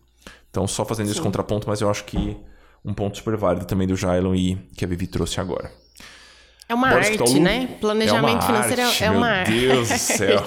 [0.50, 1.12] Então, só fazendo Sim.
[1.12, 2.36] esse contraponto, mas eu acho que
[2.84, 5.70] um ponto super válido também do Jailon e que a Vivi trouxe agora.
[6.68, 7.76] É uma Bora arte, né?
[7.80, 9.52] Planejamento é financeiro arte, é uma arte.
[9.52, 10.44] Meu Deus do céu.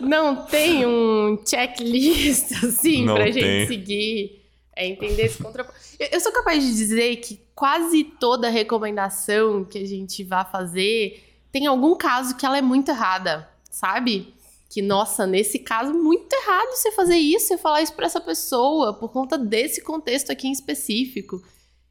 [0.00, 3.34] Não tem um checklist assim não pra tem.
[3.34, 4.41] gente seguir.
[4.74, 5.78] É entender esse contraponto.
[5.98, 11.66] Eu sou capaz de dizer que quase toda recomendação que a gente vá fazer tem
[11.66, 14.34] algum caso que ela é muito errada, sabe?
[14.70, 18.94] Que, nossa, nesse caso, muito errado você fazer isso, você falar isso para essa pessoa,
[18.94, 21.42] por conta desse contexto aqui em específico.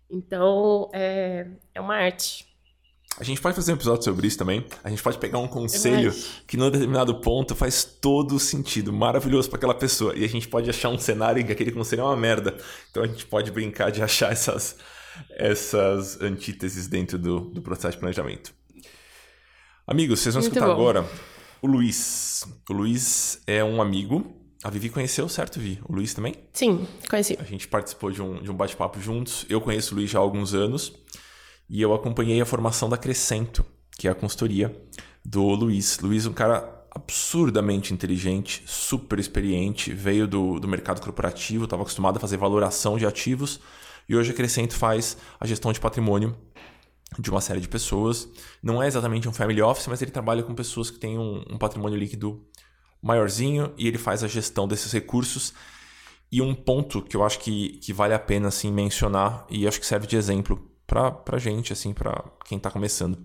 [0.10, 2.50] Então, é, é uma arte.
[3.19, 4.65] A gente pode fazer um episódio sobre isso também.
[4.84, 6.13] A gente pode pegar um conselho
[6.47, 10.15] que, num determinado ponto, faz todo sentido, maravilhoso para aquela pessoa.
[10.15, 12.58] E a gente pode achar um cenário em que aquele conselho é uma merda.
[12.89, 14.78] Então a gente pode brincar de achar essas,
[15.32, 18.54] essas antíteses dentro do, do processo de planejamento.
[19.86, 20.82] Amigos, vocês vão Muito escutar bom.
[20.82, 21.08] agora
[21.62, 22.43] o Luiz.
[22.69, 24.36] O Luiz é um amigo.
[24.63, 25.80] A Vivi conheceu, certo, Vi?
[25.88, 26.36] O Luiz também?
[26.54, 27.38] Sim, conheci.
[27.39, 29.45] A gente participou de um, de um bate-papo juntos.
[29.50, 30.93] Eu conheço o Luiz já há alguns anos.
[31.71, 33.65] E eu acompanhei a formação da Crescento,
[33.97, 34.77] que é a consultoria
[35.23, 35.97] do Luiz.
[35.99, 42.19] Luiz, um cara absurdamente inteligente, super experiente, veio do, do mercado corporativo, estava acostumado a
[42.19, 43.62] fazer valoração de ativos
[44.10, 46.36] e hoje a Crescento faz a gestão de patrimônio
[47.17, 48.27] de uma série de pessoas.
[48.62, 51.57] Não é exatamente um family office, mas ele trabalha com pessoas que têm um, um
[51.57, 52.45] patrimônio líquido
[53.01, 55.53] maiorzinho e ele faz a gestão desses recursos.
[56.29, 59.79] E um ponto que eu acho que, que vale a pena assim, mencionar, e acho
[59.79, 63.17] que serve de exemplo para a gente, assim, para quem está começando.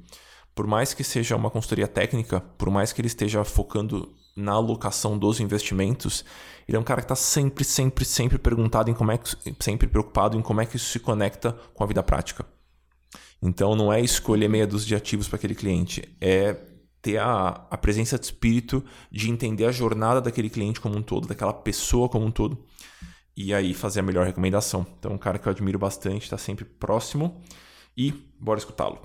[0.55, 5.19] Por mais que seja uma consultoria técnica, por mais que ele esteja focando na alocação
[5.19, 6.25] dos investimentos,
[6.69, 9.89] ele é um cara que está sempre, sempre, sempre perguntado em como é que, sempre
[9.89, 12.47] preocupado em como é que isso se conecta com a vida prática.
[13.43, 16.57] Então não é escolher meia dúzia de ativos para aquele cliente, é
[17.03, 21.27] ter a, a presença de espírito de entender a jornada daquele cliente como um todo,
[21.27, 22.65] daquela pessoa como um todo
[23.37, 24.87] e aí fazer a melhor recomendação.
[24.99, 27.41] Então, um cara que eu admiro bastante, está sempre próximo
[27.97, 29.01] e bora escutá-lo.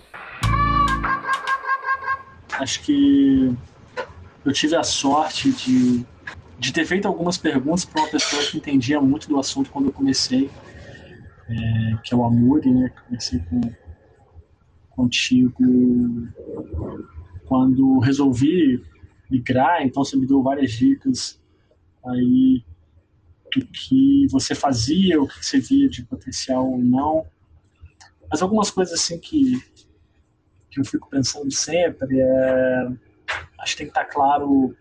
[2.54, 3.54] Acho que
[4.46, 6.06] eu tive a sorte de,
[6.58, 9.94] de ter feito algumas perguntas para uma pessoa que entendia muito do assunto quando eu
[9.94, 10.50] comecei,
[11.50, 12.89] é, que é o Amuri, né?
[13.08, 13.62] Comecei com,
[14.91, 15.63] contigo
[17.46, 18.82] quando resolvi
[19.30, 21.41] migrar, então você me deu várias dicas
[22.06, 22.63] aí
[23.60, 27.26] do que você fazia, o que você via de potencial ou não.
[28.30, 29.62] Mas algumas coisas assim que,
[30.70, 32.88] que eu fico pensando sempre é.
[33.60, 34.76] Acho que tem que estar claro.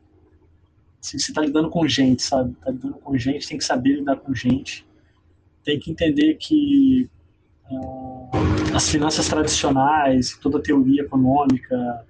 [1.02, 2.52] Assim, você está lidando com gente, sabe?
[2.52, 4.86] Está lidando com gente, tem que saber lidar com gente.
[5.64, 7.08] Tem que entender que
[7.70, 8.30] uh,
[8.74, 12.06] as finanças tradicionais, toda a teoria econômica,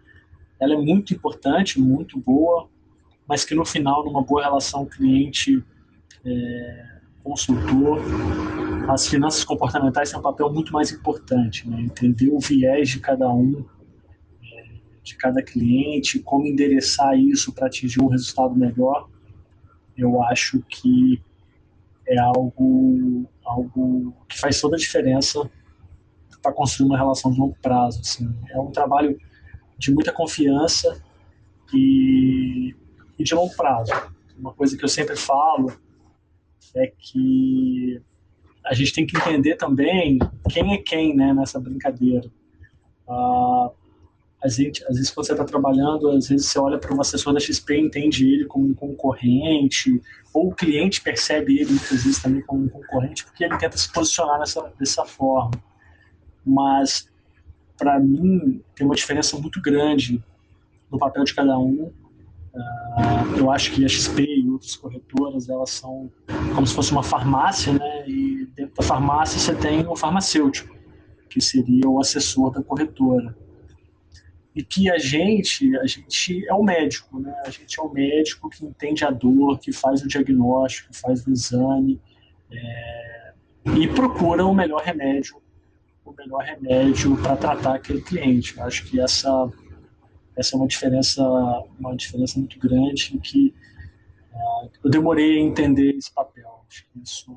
[0.61, 2.69] ela é muito importante, muito boa,
[3.27, 5.65] mas que no final, numa boa relação cliente
[6.25, 6.91] é,
[7.23, 8.01] consultor,
[8.89, 11.81] as finanças comportamentais têm um papel muito mais importante, né?
[11.83, 13.65] entender o viés de cada um,
[14.43, 14.65] é,
[15.03, 19.09] de cada cliente, como endereçar isso para atingir um resultado melhor,
[19.97, 21.23] eu acho que
[22.07, 25.49] é algo, algo que faz toda a diferença
[26.43, 28.01] para construir uma relação de longo prazo.
[28.01, 28.35] Assim.
[28.51, 29.19] É um trabalho
[29.79, 31.03] de muita confiança
[31.73, 32.75] e,
[33.19, 33.93] e de longo prazo.
[34.39, 35.71] Uma coisa que eu sempre falo
[36.77, 38.01] é que
[38.65, 42.31] a gente tem que entender também quem é quem né, nessa brincadeira.
[43.09, 43.71] Ah,
[44.43, 47.35] a gente, às vezes, quando você está trabalhando, às vezes você olha para um assessor
[47.35, 50.01] da XP e entende ele como um concorrente,
[50.33, 53.93] ou o cliente percebe ele, muitas vezes, também como um concorrente, porque ele tenta se
[53.93, 55.51] posicionar nessa, dessa forma.
[56.45, 57.07] Mas,
[57.77, 60.23] para mim, tem uma diferença muito grande
[60.91, 61.93] no papel de cada um
[62.55, 66.11] Uh, eu acho que a XP e outras corretoras elas são
[66.55, 68.09] como se fosse uma farmácia, né?
[68.09, 70.77] E dentro da farmácia você tem o farmacêutico,
[71.29, 73.37] que seria o assessor da corretora.
[74.55, 77.33] E que a gente, a gente é o médico, né?
[77.47, 81.31] A gente é o médico que entende a dor, que faz o diagnóstico, faz o
[81.31, 82.01] exame
[82.51, 83.33] é,
[83.77, 85.41] e procura o melhor remédio,
[86.05, 88.59] o melhor remédio para tratar aquele cliente.
[88.59, 89.49] Eu acho que essa
[90.41, 91.23] essa é uma diferença,
[91.79, 93.55] uma diferença muito grande que
[94.33, 96.65] uh, eu demorei a entender esse papel.
[96.67, 97.37] Acho que isso,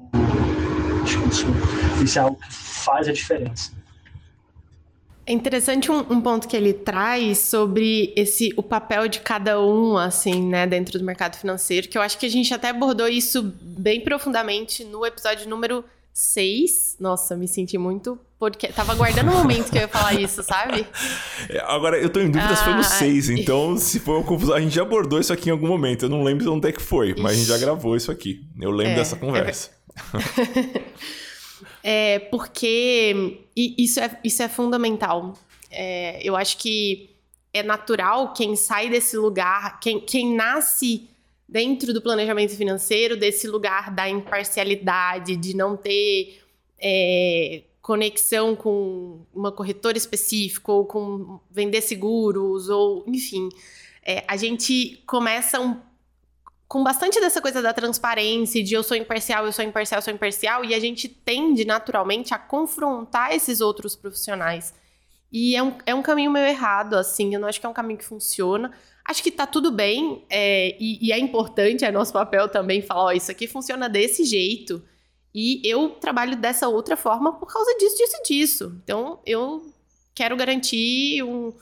[1.03, 1.45] acho que isso,
[2.03, 3.73] isso é algo que faz a diferença.
[5.25, 9.97] É interessante um, um, ponto que ele traz sobre esse o papel de cada um
[9.97, 13.53] assim, né, dentro do mercado financeiro, que eu acho que a gente até abordou isso
[13.61, 16.97] bem profundamente no episódio número 6.
[16.99, 18.19] Nossa, me senti muito
[18.51, 20.85] porque tava aguardando o momento que eu ia falar isso, sabe?
[21.49, 24.15] É, agora, eu tô em dúvida ah, se foi no 6, ah, então se foi
[24.15, 24.55] uma confusão.
[24.55, 26.05] A gente já abordou isso aqui em algum momento.
[26.05, 28.41] Eu não lembro onde é que foi, mas a gente já gravou isso aqui.
[28.59, 29.71] Eu lembro é, dessa conversa.
[31.83, 35.33] É, é porque isso é, isso é fundamental.
[35.71, 37.09] É, eu acho que
[37.53, 41.07] é natural quem sai desse lugar, quem, quem nasce
[41.47, 46.39] dentro do planejamento financeiro, desse lugar da imparcialidade, de não ter
[46.79, 53.49] é, conexão com uma corretora específica, ou com vender seguros, ou enfim.
[54.01, 55.77] É, a gente começa um,
[56.65, 60.13] com bastante dessa coisa da transparência, de eu sou imparcial, eu sou imparcial, eu sou
[60.13, 64.73] imparcial, e a gente tende naturalmente a confrontar esses outros profissionais.
[65.29, 67.73] E é um, é um caminho meio errado, assim, eu não acho que é um
[67.73, 68.71] caminho que funciona.
[69.03, 73.03] Acho que tá tudo bem, é, e, e, é importante, é nosso papel também falar,
[73.03, 74.81] ó, isso aqui funciona desse jeito.
[75.33, 78.81] E eu trabalho dessa outra forma por causa disso, disso e disso.
[78.83, 79.73] Então, eu
[80.13, 81.53] quero garantir um,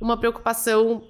[0.00, 1.02] uma preocupação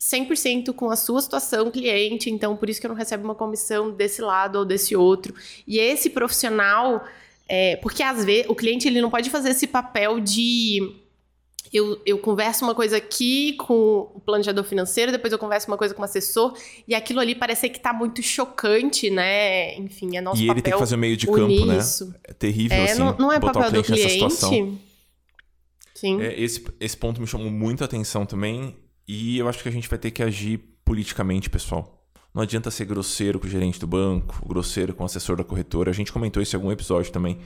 [0.00, 3.90] 100% com a sua situação cliente, então por isso que eu não recebo uma comissão
[3.90, 5.34] desse lado ou desse outro.
[5.66, 7.04] E esse profissional,
[7.46, 10.96] é, porque às vezes o cliente ele não pode fazer esse papel de
[11.72, 15.94] eu, eu converso uma coisa aqui com o planejador financeiro, depois eu converso uma coisa
[15.94, 16.56] com o assessor,
[16.86, 19.76] e aquilo ali parece que tá muito chocante, né?
[19.76, 20.56] Enfim, é nosso e papel.
[20.56, 21.78] E ele tem que fazer meio de campo, né?
[22.24, 22.98] É terrível, é, assim.
[22.98, 24.30] Não, não é papel do cliente.
[25.94, 26.22] Sim.
[26.22, 28.74] É, esse, esse ponto me chamou muito a atenção também,
[29.06, 32.00] e eu acho que a gente vai ter que agir politicamente, pessoal.
[32.34, 35.90] Não adianta ser grosseiro com o gerente do banco, grosseiro com o assessor da corretora.
[35.90, 37.38] A gente comentou isso em algum episódio também,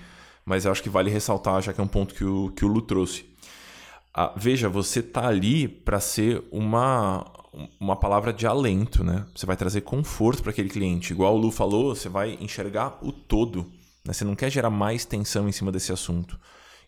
[0.45, 2.69] mas eu acho que vale ressaltar, já que é um ponto que o, que o
[2.69, 3.25] Lu trouxe.
[4.17, 7.27] Ah, veja, você tá ali para ser uma,
[7.81, 9.27] uma palavra de alento, né?
[9.35, 11.13] Você vai trazer conforto para aquele cliente.
[11.13, 13.67] Igual o Lu falou, você vai enxergar o todo.
[14.05, 14.13] Né?
[14.13, 16.39] Você não quer gerar mais tensão em cima desse assunto.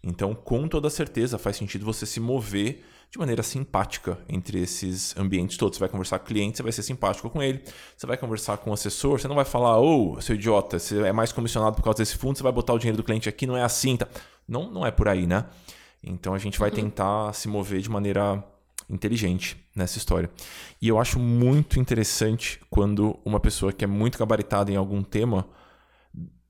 [0.05, 5.57] Então, com toda certeza, faz sentido você se mover de maneira simpática entre esses ambientes
[5.57, 5.79] todos.
[5.79, 7.61] Você vai conversar com o cliente, você vai ser simpático com ele.
[7.97, 11.01] Você vai conversar com o assessor, você não vai falar, ô, oh, seu idiota, você
[11.03, 13.49] é mais comissionado por causa desse fundo, você vai botar o dinheiro do cliente aqui,
[13.49, 13.97] não é assim.
[13.97, 14.07] Tá?
[14.47, 15.45] Não, não é por aí, né?
[16.07, 16.77] Então a gente vai uhum.
[16.77, 18.43] tentar se mover de maneira
[18.89, 20.31] inteligente nessa história.
[20.81, 25.49] E eu acho muito interessante quando uma pessoa que é muito gabaritada em algum tema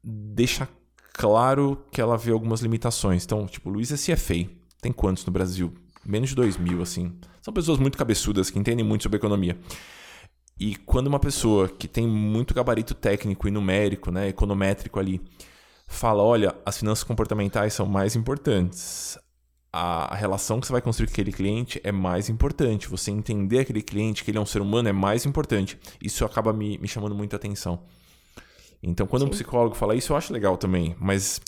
[0.05, 0.69] deixa
[1.15, 3.25] claro que ela vê algumas limitações.
[3.25, 4.49] Então, tipo, Luiz é CFA.
[4.81, 5.73] Tem quantos no Brasil?
[6.05, 7.19] Menos de dois mil, assim.
[7.41, 9.59] São pessoas muito cabeçudas, que entendem muito sobre economia.
[10.59, 15.21] E quando uma pessoa que tem muito gabarito técnico e numérico, né, econométrico ali,
[15.87, 19.19] fala, olha, as finanças comportamentais são mais importantes
[19.77, 22.89] a relação que você vai construir com aquele cliente é mais importante.
[22.89, 25.79] Você entender aquele cliente, que ele é um ser humano, é mais importante.
[26.03, 27.81] Isso acaba me, me chamando muita atenção.
[28.83, 29.29] Então, quando Sim.
[29.29, 30.97] um psicólogo fala isso, eu acho legal também.
[30.99, 31.41] Mas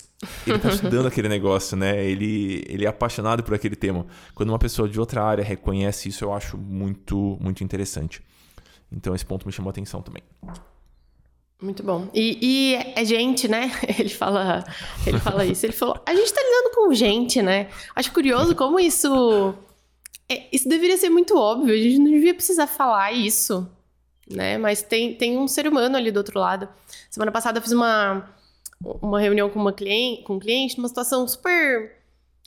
[0.45, 2.05] ele está estudando aquele negócio, né?
[2.05, 4.05] Ele, ele é apaixonado por aquele tema.
[4.35, 8.21] Quando uma pessoa de outra área reconhece isso, eu acho muito, muito interessante.
[8.91, 10.23] Então, esse ponto me chamou a atenção também.
[11.61, 12.07] Muito bom.
[12.13, 13.69] E, e, é gente, né?
[13.99, 14.63] Ele fala,
[15.05, 15.65] ele fala isso.
[15.65, 17.69] Ele falou: a gente tá lidando com gente, né?
[17.93, 19.53] Acho curioso como isso.
[20.29, 21.73] É, isso deveria ser muito óbvio.
[21.73, 23.69] A gente não devia precisar falar isso,
[24.29, 24.57] né?
[24.57, 26.69] Mas tem, tem um ser humano ali do outro lado.
[27.09, 28.29] Semana passada eu fiz uma,
[29.01, 31.97] uma reunião com, uma cliente, com um cliente numa situação super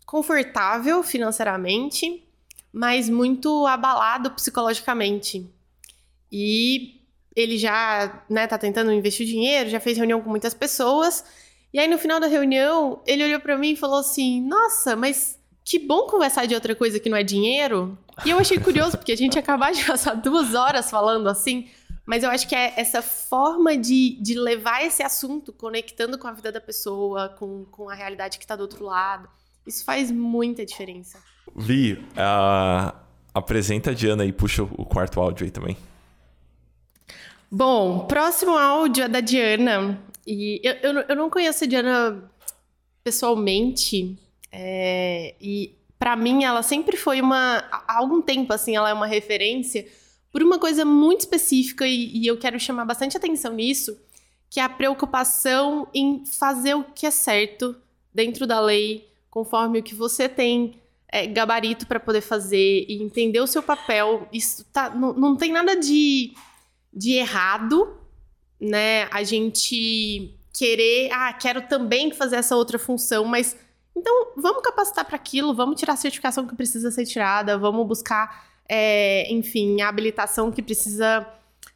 [0.06, 2.26] confortável financeiramente,
[2.72, 5.46] mas muito abalado psicologicamente.
[6.30, 7.01] E
[7.34, 11.24] ele já, né, tá tentando investir dinheiro, já fez reunião com muitas pessoas.
[11.72, 15.38] E aí no final da reunião, ele olhou para mim e falou assim: "Nossa, mas
[15.64, 17.96] que bom conversar de outra coisa que não é dinheiro".
[18.24, 21.68] E eu achei curioso porque a gente acabar de passar duas horas falando assim,
[22.04, 26.32] mas eu acho que é essa forma de, de levar esse assunto, conectando com a
[26.32, 29.28] vida da pessoa, com, com a realidade que está do outro lado.
[29.66, 31.22] Isso faz muita diferença.
[31.54, 32.96] Vi, uh,
[33.32, 35.76] apresenta a Diana e puxa o quarto áudio aí também.
[37.54, 40.02] Bom, próximo áudio é da Diana.
[40.26, 42.32] E eu, eu, eu não conheço a Diana
[43.04, 44.16] pessoalmente.
[44.50, 47.58] É, e para mim ela sempre foi uma.
[47.70, 49.86] Há algum tempo, assim, ela é uma referência
[50.32, 54.00] por uma coisa muito específica, e, e eu quero chamar bastante atenção nisso,
[54.48, 57.76] que é a preocupação em fazer o que é certo
[58.14, 63.40] dentro da lei, conforme o que você tem é, gabarito para poder fazer e entender
[63.40, 64.26] o seu papel.
[64.32, 66.32] Isso tá, não, não tem nada de
[66.92, 67.96] de errado,
[68.60, 69.04] né?
[69.10, 73.56] A gente querer, ah, quero também fazer essa outra função, mas
[73.96, 78.46] então vamos capacitar para aquilo, vamos tirar a certificação que precisa ser tirada, vamos buscar,
[78.68, 81.26] é, enfim, a habilitação que precisa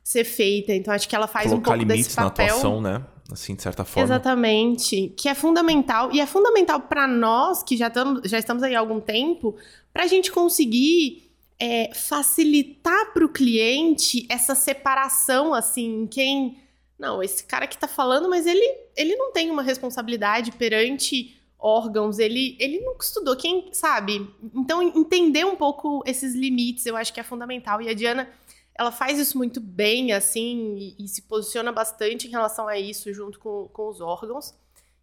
[0.03, 0.73] ser feita.
[0.73, 2.47] Então acho que ela faz Colocar um pouco limites desse papel.
[2.47, 3.05] na atuação, né?
[3.31, 4.07] Assim, de certa forma.
[4.07, 5.13] Exatamente.
[5.17, 6.13] Que é fundamental.
[6.13, 7.91] E é fundamental para nós, que já,
[8.25, 9.57] já estamos aí há algum tempo,
[9.93, 16.59] para a gente conseguir é, facilitar para o cliente essa separação, assim, quem.
[16.99, 18.67] Não, esse cara que está falando, mas ele,
[18.97, 24.31] ele não tem uma responsabilidade perante órgãos, ele, ele nunca estudou, quem sabe?
[24.55, 27.81] Então, entender um pouco esses limites eu acho que é fundamental.
[27.83, 28.29] E a Diana,
[28.75, 33.13] ela faz isso muito bem, assim, e, e se posiciona bastante em relação a isso
[33.13, 34.55] junto com, com os órgãos.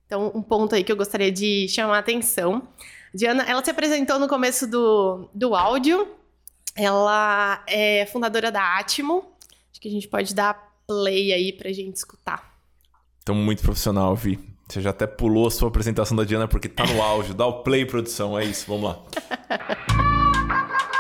[0.06, 2.68] Então, um ponto aí que eu gostaria de chamar a atenção.
[3.14, 6.08] Diana, ela se apresentou no começo do, do áudio,
[6.76, 9.24] ela é fundadora da Atmo.
[9.72, 12.54] Acho que a gente pode dar play aí pra gente escutar.
[13.22, 14.40] Então, muito profissional, Vi.
[14.68, 17.34] Você já até pulou a sua apresentação da Diana porque tá no áudio.
[17.34, 18.38] Dá o play, produção.
[18.38, 19.00] É isso, vamos lá.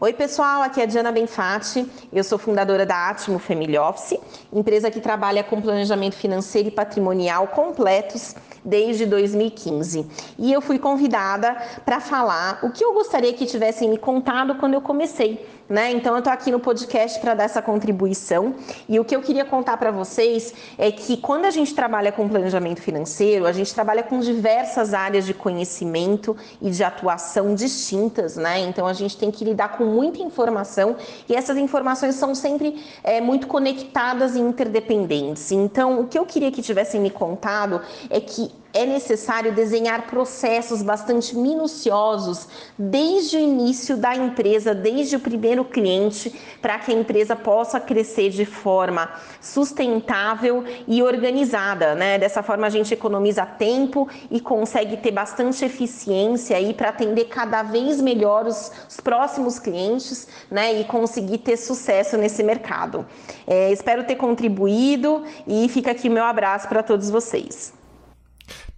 [0.00, 1.84] Oi, pessoal, aqui é a Diana Benfatti.
[2.12, 4.16] Eu sou fundadora da Atmo Family Office,
[4.52, 10.06] empresa que trabalha com planejamento financeiro e patrimonial completos desde 2015.
[10.38, 14.74] E eu fui convidada para falar o que eu gostaria que tivessem me contado quando
[14.74, 15.90] eu comecei né?
[15.90, 18.54] Então eu tô aqui no podcast para dar essa contribuição
[18.88, 22.28] e o que eu queria contar para vocês é que quando a gente trabalha com
[22.28, 28.60] planejamento financeiro, a gente trabalha com diversas áreas de conhecimento e de atuação distintas, né?
[28.60, 30.96] Então a gente tem que lidar com muita informação
[31.28, 35.52] e essas informações são sempre é, muito conectadas e interdependentes.
[35.52, 40.82] Então o que eu queria que tivessem me contado é que é necessário desenhar processos
[40.82, 42.46] bastante minuciosos
[42.78, 48.30] desde o início da empresa, desde o primeiro cliente, para que a empresa possa crescer
[48.30, 49.10] de forma
[49.40, 52.18] sustentável e organizada, né?
[52.18, 57.62] Dessa forma a gente economiza tempo e consegue ter bastante eficiência aí para atender cada
[57.62, 60.78] vez melhor os, os, próximos clientes, né?
[60.80, 63.06] E conseguir ter sucesso nesse mercado.
[63.46, 67.78] É, espero ter contribuído e fica aqui meu abraço para todos vocês.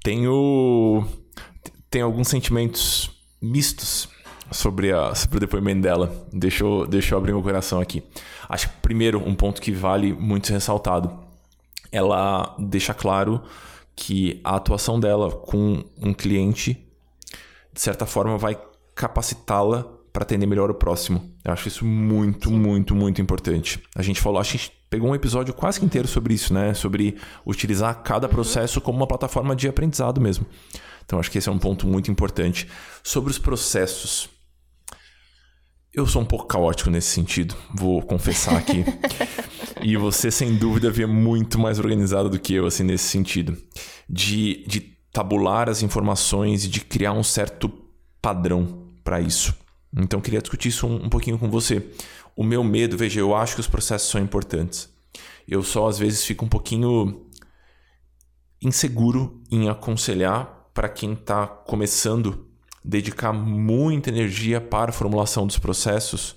[0.02, 1.06] Tenho,
[1.90, 4.08] tenho alguns sentimentos mistos
[4.50, 6.26] sobre, a, sobre o depoimento dela.
[6.32, 8.02] Deixa eu, deixa eu abrir meu coração aqui.
[8.48, 11.18] Acho que, primeiro, um ponto que vale muito ser ressaltado.
[11.92, 13.42] Ela deixa claro
[13.94, 16.82] que a atuação dela com um cliente,
[17.72, 18.58] de certa forma, vai
[18.94, 21.30] capacitá-la para atender melhor o próximo.
[21.44, 23.80] Eu acho isso muito, muito, muito importante.
[23.94, 26.74] A gente falou, a gente pegou um episódio quase inteiro sobre isso, né?
[26.74, 28.32] Sobre utilizar cada uhum.
[28.32, 30.44] processo como uma plataforma de aprendizado mesmo.
[31.04, 32.68] Então acho que esse é um ponto muito importante.
[33.02, 34.28] Sobre os processos.
[35.92, 38.84] Eu sou um pouco caótico nesse sentido, vou confessar aqui.
[39.82, 43.56] e você, sem dúvida, vê muito mais organizado do que eu, assim, nesse sentido.
[44.08, 44.80] De, de
[45.12, 47.68] tabular as informações e de criar um certo
[48.22, 49.52] padrão para isso.
[49.96, 51.90] Então, queria discutir isso um, um pouquinho com você.
[52.36, 54.88] O meu medo, veja, eu acho que os processos são importantes.
[55.46, 57.26] Eu só, às vezes, fico um pouquinho
[58.62, 62.50] inseguro em aconselhar para quem está começando
[62.84, 66.36] dedicar muita energia para a formulação dos processos,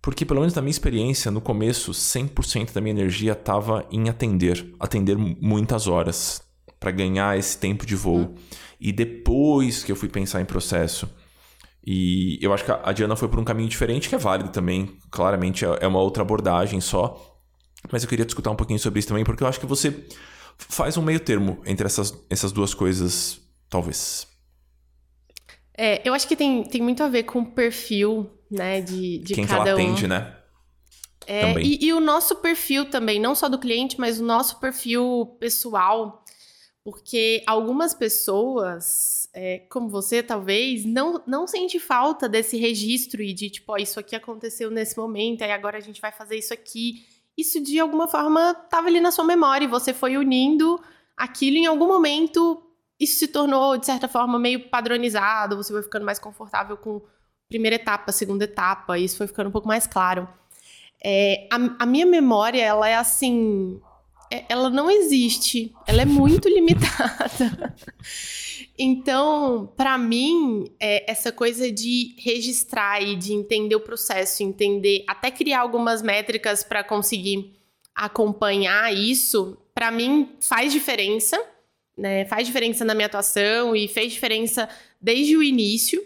[0.00, 4.74] porque, pelo menos na minha experiência, no começo, 100% da minha energia estava em atender,
[4.78, 6.42] atender muitas horas
[6.78, 8.34] para ganhar esse tempo de voo.
[8.80, 11.08] E depois que eu fui pensar em processo,
[11.84, 14.98] e eu acho que a Diana foi por um caminho diferente, que é válido também.
[15.10, 17.40] Claramente é, é uma outra abordagem só.
[17.90, 20.06] Mas eu queria discutir um pouquinho sobre isso também, porque eu acho que você
[20.56, 24.28] faz um meio termo entre essas, essas duas coisas, talvez.
[25.76, 29.34] É, eu acho que tem, tem muito a ver com o perfil, né, de, de
[29.34, 29.82] Quem cada que ela um.
[29.82, 30.36] atende, né?
[31.26, 35.36] É, e, e, o nosso perfil também, não só do cliente, mas o nosso perfil
[35.38, 36.24] pessoal.
[36.84, 43.48] Porque algumas pessoas, é, como você talvez, não, não sente falta desse registro e de
[43.48, 47.06] tipo, isso aqui aconteceu nesse momento, aí agora a gente vai fazer isso aqui.
[47.36, 50.78] Isso de alguma forma estava ali na sua memória e você foi unindo
[51.16, 52.62] aquilo em algum momento.
[53.00, 57.00] Isso se tornou, de certa forma, meio padronizado, você foi ficando mais confortável com
[57.48, 60.28] primeira etapa, segunda etapa, isso foi ficando um pouco mais claro.
[61.02, 63.80] É, a, a minha memória, ela é assim
[64.48, 67.74] ela não existe, ela é muito limitada.
[68.78, 75.30] Então, para mim, é, essa coisa de registrar e de entender o processo, entender, até
[75.30, 77.52] criar algumas métricas para conseguir
[77.94, 81.38] acompanhar isso, para mim faz diferença,
[81.96, 82.24] né?
[82.24, 84.68] Faz diferença na minha atuação e fez diferença
[85.00, 86.02] desde o início.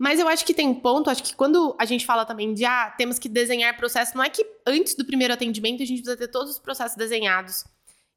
[0.00, 2.64] Mas eu acho que tem um ponto, acho que quando a gente fala também de
[2.64, 6.16] ah, temos que desenhar processo, não é que antes do primeiro atendimento a gente precisa
[6.16, 7.66] ter todos os processos desenhados.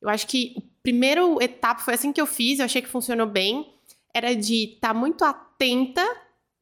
[0.02, 3.28] Eu acho que o primeiro etapa foi assim que eu fiz, eu achei que funcionou
[3.28, 3.70] bem,
[4.14, 6.10] era de estar tá muito atenta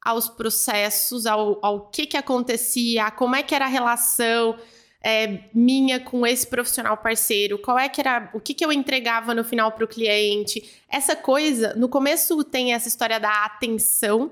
[0.04, 4.58] aos processos, ao, ao que que acontecia, como é que era a relação
[5.04, 9.36] é, minha com esse profissional parceiro, qual é que era, o que que eu entregava
[9.36, 10.68] no final para o cliente.
[10.90, 14.32] Essa coisa, no começo tem essa história da atenção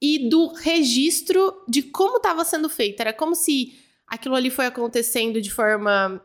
[0.00, 3.00] e do registro de como estava sendo feito.
[3.00, 3.74] Era como se
[4.06, 6.22] aquilo ali foi acontecendo de forma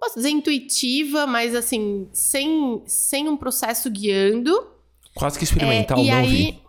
[0.00, 4.66] posso dizer intuitiva, mas assim, sem, sem um processo guiando.
[5.14, 6.62] Quase que experimental, é, e não aí, vi.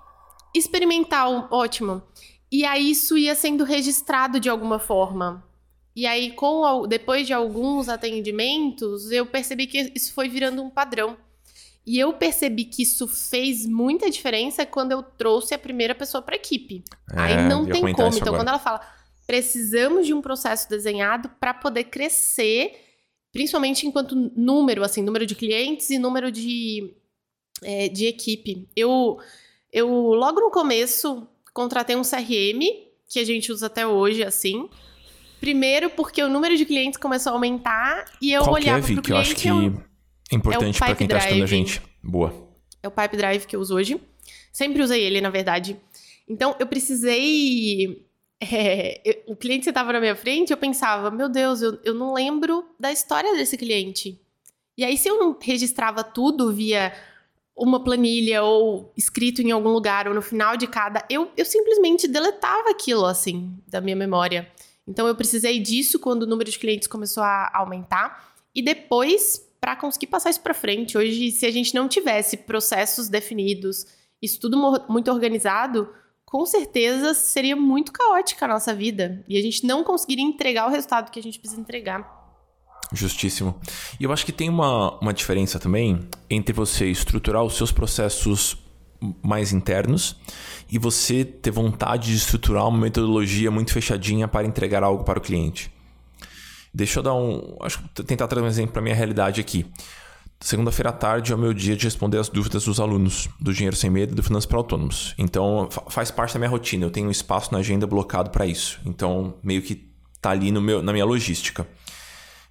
[0.53, 2.01] Experimental, ótimo.
[2.51, 5.47] E aí isso ia sendo registrado de alguma forma.
[5.95, 11.15] E aí, com depois de alguns atendimentos, eu percebi que isso foi virando um padrão.
[11.85, 16.35] E eu percebi que isso fez muita diferença quando eu trouxe a primeira pessoa para
[16.35, 16.83] a equipe.
[17.11, 17.89] É, aí não tem como.
[17.89, 18.37] Então, agora.
[18.37, 18.81] quando ela fala,
[19.25, 22.89] precisamos de um processo desenhado para poder crescer
[23.31, 26.93] principalmente enquanto número, assim, número de clientes e número de,
[27.63, 28.67] é, de equipe.
[28.75, 29.17] Eu,
[29.71, 32.59] eu, logo no começo, contratei um CRM,
[33.09, 34.69] que a gente usa até hoje, assim.
[35.39, 38.95] Primeiro, porque o número de clientes começou a aumentar e eu Qual olhava que é,
[38.95, 39.11] pro cliente...
[39.11, 39.90] Eu acho que é
[40.35, 41.81] importante é para quem tá escutando a gente.
[42.03, 42.47] Boa.
[42.81, 43.99] É o Pipe Drive que eu uso hoje.
[44.51, 45.77] Sempre usei ele, na verdade.
[46.27, 48.05] Então, eu precisei
[48.41, 52.65] é, o cliente estava na minha frente, eu pensava, meu Deus, eu, eu não lembro
[52.79, 54.19] da história desse cliente.
[54.77, 56.91] E aí, se eu não registrava tudo via
[57.55, 62.07] uma planilha ou escrito em algum lugar ou no final de cada, eu, eu simplesmente
[62.07, 64.49] deletava aquilo, assim, da minha memória.
[64.87, 68.33] Então, eu precisei disso quando o número de clientes começou a aumentar.
[68.55, 70.97] E depois para conseguir passar isso para frente.
[70.97, 73.85] Hoje, se a gente não tivesse processos definidos,
[74.19, 74.57] isso tudo
[74.89, 75.87] muito organizado,
[76.25, 80.71] com certeza seria muito caótica a nossa vida e a gente não conseguiria entregar o
[80.71, 82.19] resultado que a gente precisa entregar.
[82.91, 83.59] Justíssimo.
[83.99, 88.57] E eu acho que tem uma, uma diferença também entre você estruturar os seus processos
[89.23, 90.15] mais internos
[90.71, 95.21] e você ter vontade de estruturar uma metodologia muito fechadinha para entregar algo para o
[95.21, 95.71] cliente.
[96.73, 97.57] Deixa eu dar um.
[97.61, 99.65] Acho que tentar trazer um exemplo para minha realidade aqui.
[100.39, 103.75] Segunda-feira à tarde é o meu dia de responder as dúvidas dos alunos do Dinheiro
[103.75, 105.13] Sem Medo e do Finanças para Autônomos.
[105.15, 106.83] Então, faz parte da minha rotina.
[106.83, 108.79] Eu tenho um espaço na agenda blocado para isso.
[108.83, 109.87] Então, meio que
[110.19, 111.67] tá ali no meu, na minha logística.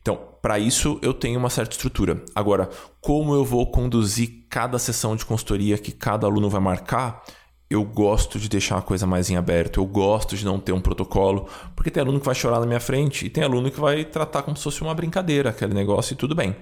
[0.02, 2.22] Então, para isso eu tenho uma certa estrutura.
[2.34, 7.22] Agora, como eu vou conduzir cada sessão de consultoria que cada aluno vai marcar,
[7.70, 10.80] eu gosto de deixar a coisa mais em aberto, eu gosto de não ter um
[10.80, 11.46] protocolo,
[11.76, 14.42] porque tem aluno que vai chorar na minha frente e tem aluno que vai tratar
[14.42, 16.56] como se fosse uma brincadeira, aquele negócio e tudo bem.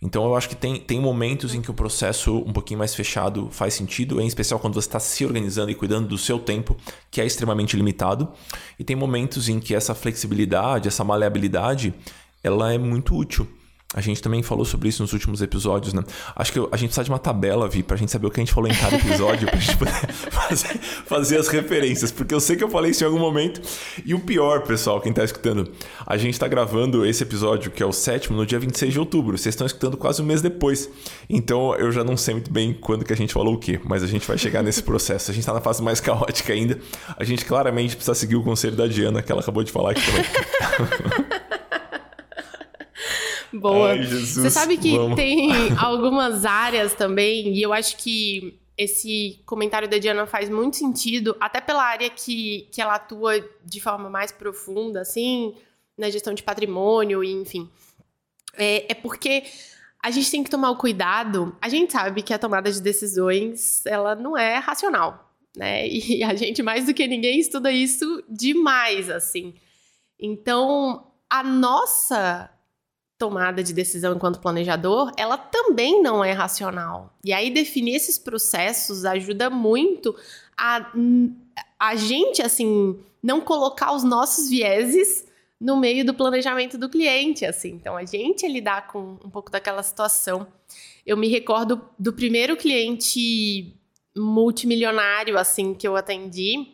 [0.00, 3.48] Então eu acho que tem, tem momentos em que o processo um pouquinho mais fechado
[3.50, 6.76] faz sentido, em especial quando você está se organizando e cuidando do seu tempo,
[7.10, 8.28] que é extremamente limitado.
[8.78, 11.92] E tem momentos em que essa flexibilidade, essa maleabilidade,
[12.42, 13.46] ela é muito útil.
[13.94, 16.04] A gente também falou sobre isso nos últimos episódios, né?
[16.36, 18.44] Acho que a gente precisa de uma tabela, Vi, pra gente saber o que a
[18.44, 19.92] gente falou em cada episódio, pra gente poder
[20.30, 22.12] fazer, fazer, as referências.
[22.12, 23.62] Porque eu sei que eu falei isso em algum momento.
[24.04, 25.72] E o pior, pessoal, quem tá escutando,
[26.06, 29.38] a gente tá gravando esse episódio, que é o sétimo, no dia 26 de outubro.
[29.38, 30.90] Vocês estão escutando quase um mês depois.
[31.26, 34.02] Então eu já não sei muito bem quando que a gente falou o quê, mas
[34.02, 35.30] a gente vai chegar nesse processo.
[35.30, 36.78] A gente tá na fase mais caótica ainda.
[37.16, 40.02] A gente claramente precisa seguir o conselho da Diana, que ela acabou de falar aqui
[40.04, 41.48] também.
[43.52, 43.90] Boa.
[43.92, 45.16] Ai, Você sabe que vamos.
[45.16, 51.36] tem algumas áreas também, e eu acho que esse comentário da Diana faz muito sentido,
[51.40, 55.54] até pela área que, que ela atua de forma mais profunda, assim,
[55.96, 57.68] na gestão de patrimônio, enfim.
[58.56, 59.42] É, é porque
[60.00, 61.56] a gente tem que tomar o cuidado.
[61.60, 65.86] A gente sabe que a tomada de decisões, ela não é racional, né?
[65.88, 69.54] E a gente, mais do que ninguém, estuda isso demais, assim.
[70.20, 72.48] Então, a nossa
[73.18, 77.12] tomada de decisão enquanto planejador, ela também não é racional.
[77.24, 80.14] E aí definir esses processos ajuda muito
[80.56, 80.92] a
[81.78, 85.26] a gente assim não colocar os nossos vieses
[85.60, 87.70] no meio do planejamento do cliente, assim.
[87.70, 90.46] Então a gente é lidar com um pouco daquela situação.
[91.04, 93.74] Eu me recordo do primeiro cliente
[94.16, 96.68] multimilionário assim que eu atendi.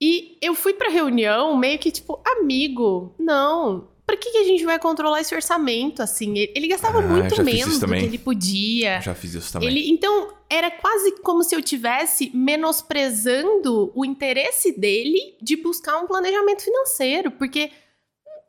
[0.00, 4.62] E eu fui para reunião meio que tipo, amigo, não, Pra que, que a gente
[4.62, 6.36] vai controlar esse orçamento, assim?
[6.36, 9.00] Ele, ele gastava ah, muito menos do que ele podia.
[9.00, 9.70] Já fiz isso também.
[9.70, 16.06] Ele, então, era quase como se eu tivesse menosprezando o interesse dele de buscar um
[16.06, 17.70] planejamento financeiro, porque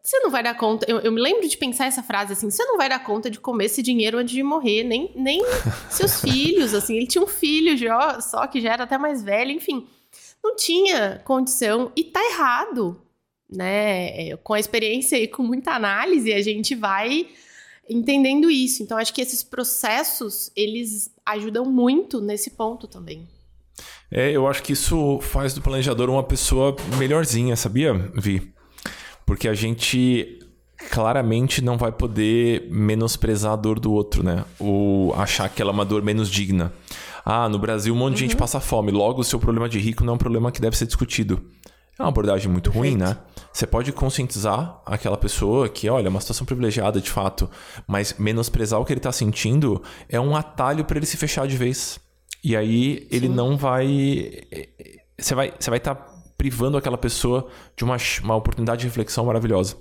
[0.03, 0.85] você não vai dar conta.
[0.85, 3.39] Eu, eu, me lembro de pensar essa frase assim: você não vai dar conta de
[3.39, 5.41] comer esse dinheiro antes de morrer, nem, nem
[5.89, 6.97] seus filhos, assim.
[6.97, 9.87] Ele tinha um filho já, só que já era até mais velho, enfim.
[10.43, 13.01] Não tinha condição e tá errado
[13.55, 14.29] né?
[14.29, 17.27] É, com a experiência e com muita análise, a gente vai
[17.89, 18.83] entendendo isso.
[18.83, 23.27] Então, acho que esses processos, eles ajudam muito nesse ponto também.
[24.11, 28.53] É, eu acho que isso faz do planejador uma pessoa melhorzinha, sabia, Vi?
[29.25, 30.39] Porque a gente
[30.91, 34.45] claramente não vai poder menosprezar a dor do outro, né?
[34.59, 36.71] Ou achar que ela é uma dor menos digna.
[37.25, 38.29] Ah, no Brasil um monte de uhum.
[38.29, 40.77] gente passa fome, logo o seu problema de rico não é um problema que deve
[40.77, 41.41] ser discutido.
[41.97, 42.95] É uma abordagem muito Perfeito.
[42.95, 43.17] ruim, né?
[43.51, 47.49] Você pode conscientizar aquela pessoa que, olha, é uma situação privilegiada de fato,
[47.87, 51.55] mas menosprezar o que ele está sentindo é um atalho para ele se fechar de
[51.55, 51.99] vez.
[52.43, 53.33] E aí ele Sim.
[53.33, 54.41] não vai.
[55.17, 55.95] Você vai estar vai tá
[56.35, 59.77] privando aquela pessoa de uma, uma oportunidade de reflexão maravilhosa.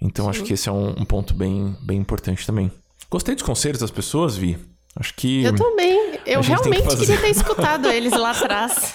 [0.00, 0.30] Então Sim.
[0.30, 2.72] acho que esse é um, um, ponto bem, bem importante também.
[3.10, 4.58] Gostei dos conselhos das pessoas, Vi.
[4.98, 5.44] Acho que.
[5.44, 6.18] Eu também.
[6.26, 8.94] Eu realmente que queria ter escutado eles lá atrás.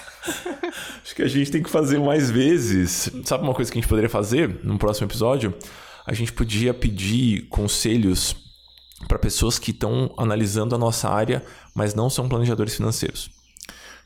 [1.02, 3.10] Acho que a gente tem que fazer mais vezes.
[3.24, 5.54] Sabe uma coisa que a gente poderia fazer no próximo episódio?
[6.06, 8.36] A gente podia pedir conselhos
[9.08, 11.44] para pessoas que estão analisando a nossa área,
[11.74, 13.30] mas não são planejadores financeiros.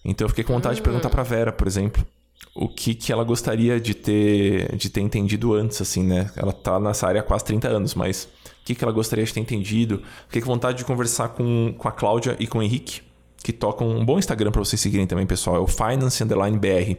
[0.05, 2.07] Então eu fiquei com vontade de perguntar para Vera, por exemplo,
[2.55, 6.31] o que, que ela gostaria de ter, de ter entendido antes, assim, né?
[6.37, 8.29] Ela tá nessa área há quase 30 anos, mas
[8.69, 10.03] que, que ela gostaria de ter entendido?
[10.27, 13.01] Fiquei com vontade de conversar com, com a Cláudia e com o Henrique,
[13.43, 15.57] que tocam um bom Instagram para vocês seguirem também, pessoal.
[15.57, 16.97] É o Finance Underline BR.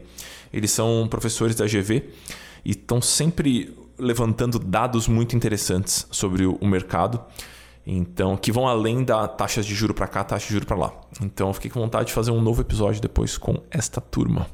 [0.52, 2.10] Eles são professores da GV
[2.66, 7.22] e estão sempre levantando dados muito interessantes sobre o mercado.
[7.86, 10.94] Então, que vão além da taxas de juro para cá, taxa de juro para lá.
[11.22, 14.48] Então, fiquei com vontade de fazer um novo episódio depois com esta turma.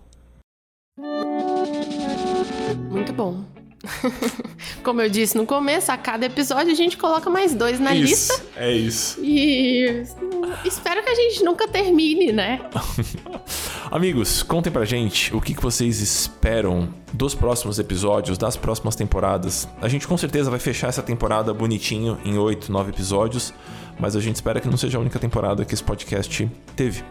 [2.89, 3.64] Muito bom.
[4.83, 8.31] Como eu disse no começo, a cada episódio a gente coloca mais dois na isso,
[8.31, 8.45] lista.
[8.55, 9.19] É isso.
[9.21, 10.03] E
[10.63, 12.61] espero que a gente nunca termine, né?
[13.91, 19.67] Amigos, contem pra gente o que, que vocês esperam dos próximos episódios, das próximas temporadas.
[19.81, 23.53] A gente com certeza vai fechar essa temporada bonitinho em oito, nove episódios,
[23.99, 27.03] mas a gente espera que não seja a única temporada que esse podcast teve.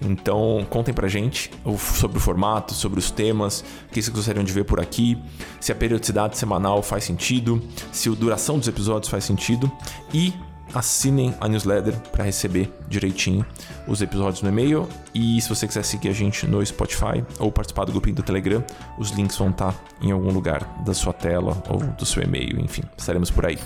[0.00, 4.52] Então, contem pra gente sobre o formato, sobre os temas, o que vocês gostariam de
[4.52, 5.18] ver por aqui,
[5.60, 9.70] se a periodicidade semanal faz sentido, se a duração dos episódios faz sentido
[10.12, 10.32] e
[10.74, 13.44] assinem a newsletter para receber direitinho
[13.86, 14.88] os episódios no e-mail.
[15.14, 18.64] E se você quiser seguir a gente no Spotify ou participar do grupinho do Telegram,
[18.98, 22.60] os links vão estar tá em algum lugar da sua tela ou do seu e-mail,
[22.60, 23.58] enfim, estaremos por aí.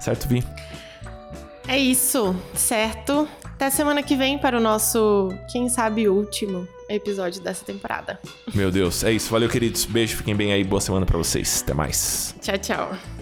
[0.00, 0.44] Certo, Vi?
[1.66, 3.26] É isso, certo?
[3.54, 8.18] Até semana que vem para o nosso, quem sabe, último episódio dessa temporada.
[8.52, 9.30] Meu Deus, é isso.
[9.30, 9.84] Valeu, queridos.
[9.84, 10.64] Beijo, fiquem bem aí.
[10.64, 11.62] Boa semana para vocês.
[11.62, 12.34] Até mais.
[12.42, 13.13] Tchau, tchau.